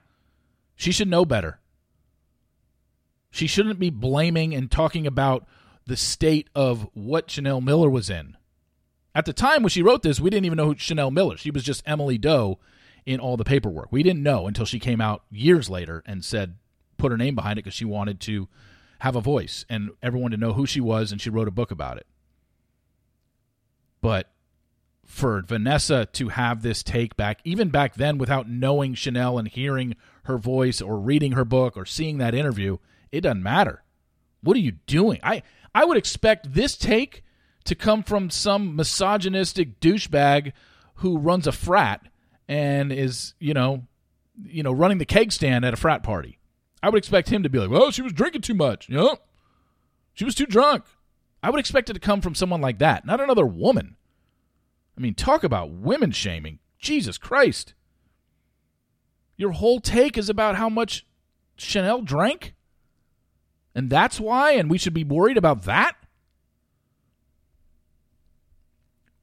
She 0.76 0.92
should 0.92 1.08
know 1.08 1.24
better. 1.24 1.58
She 3.30 3.46
shouldn't 3.46 3.78
be 3.78 3.90
blaming 3.90 4.54
and 4.54 4.70
talking 4.70 5.06
about 5.06 5.46
the 5.86 5.96
state 5.96 6.48
of 6.54 6.88
what 6.92 7.30
Chanel 7.30 7.60
Miller 7.60 7.88
was 7.88 8.10
in. 8.10 8.36
At 9.14 9.24
the 9.24 9.32
time 9.32 9.62
when 9.62 9.70
she 9.70 9.82
wrote 9.82 10.02
this, 10.02 10.20
we 10.20 10.30
didn't 10.30 10.44
even 10.44 10.56
know 10.56 10.66
who 10.66 10.76
Chanel 10.76 11.10
Miller. 11.10 11.36
She 11.36 11.50
was 11.50 11.64
just 11.64 11.82
Emily 11.86 12.18
Doe 12.18 12.58
in 13.06 13.20
all 13.20 13.36
the 13.36 13.44
paperwork. 13.44 13.90
We 13.90 14.02
didn't 14.02 14.22
know 14.22 14.46
until 14.46 14.66
she 14.66 14.78
came 14.78 15.00
out 15.00 15.24
years 15.30 15.68
later 15.68 16.02
and 16.06 16.24
said 16.24 16.56
put 16.98 17.10
her 17.10 17.18
name 17.18 17.34
behind 17.34 17.58
it 17.58 17.64
because 17.64 17.74
she 17.74 17.84
wanted 17.84 18.20
to 18.20 18.48
have 19.00 19.16
a 19.16 19.20
voice 19.20 19.64
and 19.68 19.90
everyone 20.02 20.30
to 20.30 20.36
know 20.36 20.52
who 20.52 20.66
she 20.66 20.80
was 20.80 21.10
and 21.10 21.20
she 21.20 21.30
wrote 21.30 21.48
a 21.48 21.52
book 21.52 21.70
about 21.70 21.96
it. 21.96 22.06
But 24.00 24.30
for 25.12 25.42
Vanessa 25.42 26.06
to 26.06 26.28
have 26.30 26.62
this 26.62 26.82
take 26.82 27.18
back, 27.18 27.40
even 27.44 27.68
back 27.68 27.96
then 27.96 28.16
without 28.16 28.48
knowing 28.48 28.94
Chanel 28.94 29.38
and 29.38 29.46
hearing 29.46 29.94
her 30.24 30.38
voice 30.38 30.80
or 30.80 30.98
reading 30.98 31.32
her 31.32 31.44
book 31.44 31.76
or 31.76 31.84
seeing 31.84 32.16
that 32.16 32.34
interview, 32.34 32.78
it 33.12 33.20
doesn't 33.20 33.42
matter. 33.42 33.84
What 34.42 34.56
are 34.56 34.60
you 34.60 34.72
doing? 34.86 35.20
I 35.22 35.42
I 35.74 35.84
would 35.84 35.98
expect 35.98 36.54
this 36.54 36.78
take 36.78 37.22
to 37.64 37.74
come 37.74 38.02
from 38.02 38.30
some 38.30 38.74
misogynistic 38.74 39.80
douchebag 39.80 40.52
who 40.96 41.18
runs 41.18 41.46
a 41.46 41.52
frat 41.52 42.00
and 42.48 42.90
is, 42.90 43.34
you 43.38 43.52
know, 43.52 43.86
you 44.42 44.62
know, 44.62 44.72
running 44.72 44.98
the 44.98 45.04
keg 45.04 45.30
stand 45.30 45.64
at 45.66 45.74
a 45.74 45.76
frat 45.76 46.02
party. 46.02 46.38
I 46.82 46.88
would 46.88 46.98
expect 46.98 47.28
him 47.28 47.42
to 47.42 47.50
be 47.50 47.58
like, 47.58 47.70
"Well, 47.70 47.90
she 47.90 48.02
was 48.02 48.14
drinking 48.14 48.42
too 48.42 48.54
much." 48.54 48.88
You 48.88 48.96
know? 48.96 49.18
She 50.14 50.24
was 50.24 50.34
too 50.34 50.46
drunk. 50.46 50.84
I 51.42 51.50
would 51.50 51.60
expect 51.60 51.90
it 51.90 51.94
to 51.94 52.00
come 52.00 52.22
from 52.22 52.34
someone 52.34 52.62
like 52.62 52.78
that, 52.78 53.04
not 53.04 53.20
another 53.20 53.46
woman. 53.46 53.96
I 54.96 55.00
mean, 55.00 55.14
talk 55.14 55.44
about 55.44 55.70
women 55.70 56.10
shaming. 56.10 56.58
Jesus 56.78 57.16
Christ. 57.16 57.74
Your 59.36 59.52
whole 59.52 59.80
take 59.80 60.18
is 60.18 60.28
about 60.28 60.56
how 60.56 60.68
much 60.68 61.06
Chanel 61.56 62.02
drank? 62.02 62.54
And 63.74 63.88
that's 63.88 64.20
why, 64.20 64.52
and 64.52 64.68
we 64.68 64.78
should 64.78 64.92
be 64.92 65.04
worried 65.04 65.38
about 65.38 65.62
that? 65.62 65.96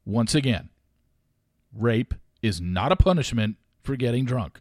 Once 0.06 0.34
again, 0.34 0.70
rape 1.74 2.16
is 2.42 2.60
not 2.60 2.92
a 2.92 2.96
punishment 2.96 3.58
for 3.84 3.96
getting 3.96 4.26
drunk. 4.26 4.60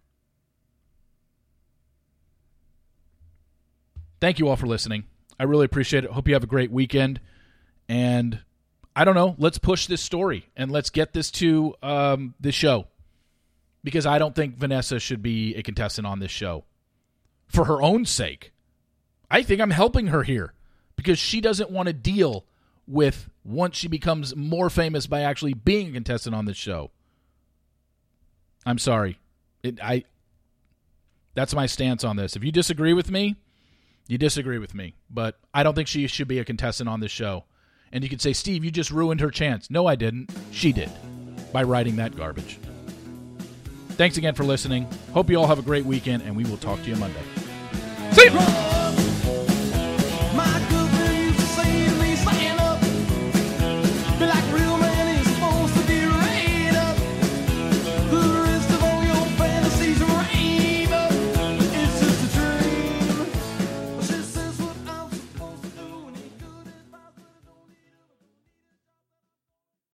Thank 4.20 4.38
you 4.38 4.48
all 4.48 4.56
for 4.56 4.66
listening. 4.66 5.04
I 5.40 5.44
really 5.44 5.64
appreciate 5.64 6.04
it. 6.04 6.10
Hope 6.10 6.28
you 6.28 6.34
have 6.34 6.42
a 6.42 6.48
great 6.48 6.72
weekend. 6.72 7.20
And 7.88 8.40
I 8.98 9.04
don't 9.04 9.14
know, 9.14 9.36
let's 9.38 9.58
push 9.58 9.86
this 9.86 10.00
story 10.00 10.48
and 10.56 10.72
let's 10.72 10.90
get 10.90 11.12
this 11.12 11.30
to 11.30 11.72
um, 11.84 12.34
the 12.40 12.50
show 12.50 12.88
because 13.84 14.06
I 14.06 14.18
don't 14.18 14.34
think 14.34 14.56
Vanessa 14.56 14.98
should 14.98 15.22
be 15.22 15.54
a 15.54 15.62
contestant 15.62 16.04
on 16.04 16.18
this 16.18 16.32
show 16.32 16.64
for 17.46 17.66
her 17.66 17.80
own 17.80 18.06
sake. 18.06 18.50
I 19.30 19.44
think 19.44 19.60
I'm 19.60 19.70
helping 19.70 20.08
her 20.08 20.24
here 20.24 20.52
because 20.96 21.16
she 21.16 21.40
doesn't 21.40 21.70
want 21.70 21.86
to 21.86 21.92
deal 21.92 22.44
with 22.88 23.30
once 23.44 23.76
she 23.76 23.86
becomes 23.86 24.34
more 24.34 24.68
famous 24.68 25.06
by 25.06 25.20
actually 25.20 25.54
being 25.54 25.90
a 25.90 25.92
contestant 25.92 26.34
on 26.34 26.46
this 26.46 26.56
show. 26.56 26.90
I'm 28.66 28.78
sorry. 28.78 29.20
It, 29.62 29.78
I 29.80 30.06
that's 31.34 31.54
my 31.54 31.66
stance 31.66 32.02
on 32.02 32.16
this. 32.16 32.34
If 32.34 32.42
you 32.42 32.50
disagree 32.50 32.94
with 32.94 33.12
me, 33.12 33.36
you 34.08 34.18
disagree 34.18 34.58
with 34.58 34.74
me, 34.74 34.96
but 35.08 35.38
I 35.54 35.62
don't 35.62 35.74
think 35.74 35.86
she 35.86 36.04
should 36.08 36.26
be 36.26 36.40
a 36.40 36.44
contestant 36.44 36.88
on 36.88 36.98
this 36.98 37.12
show. 37.12 37.44
And 37.92 38.04
you 38.04 38.10
could 38.10 38.20
say, 38.20 38.32
"Steve, 38.32 38.64
you 38.64 38.70
just 38.70 38.90
ruined 38.90 39.20
her 39.20 39.30
chance." 39.30 39.70
No, 39.70 39.86
I 39.86 39.94
didn't. 39.94 40.30
She 40.50 40.72
did 40.72 40.90
by 41.52 41.62
writing 41.62 41.96
that 41.96 42.16
garbage. 42.16 42.58
Thanks 43.90 44.16
again 44.16 44.34
for 44.34 44.44
listening. 44.44 44.86
Hope 45.12 45.28
you 45.30 45.36
all 45.36 45.46
have 45.46 45.58
a 45.58 45.62
great 45.62 45.84
weekend, 45.84 46.22
and 46.22 46.36
we 46.36 46.44
will 46.44 46.58
talk 46.58 46.82
to 46.82 46.88
you 46.88 46.96
Monday. 46.96 47.22
See 48.12 48.24
you. 48.24 48.77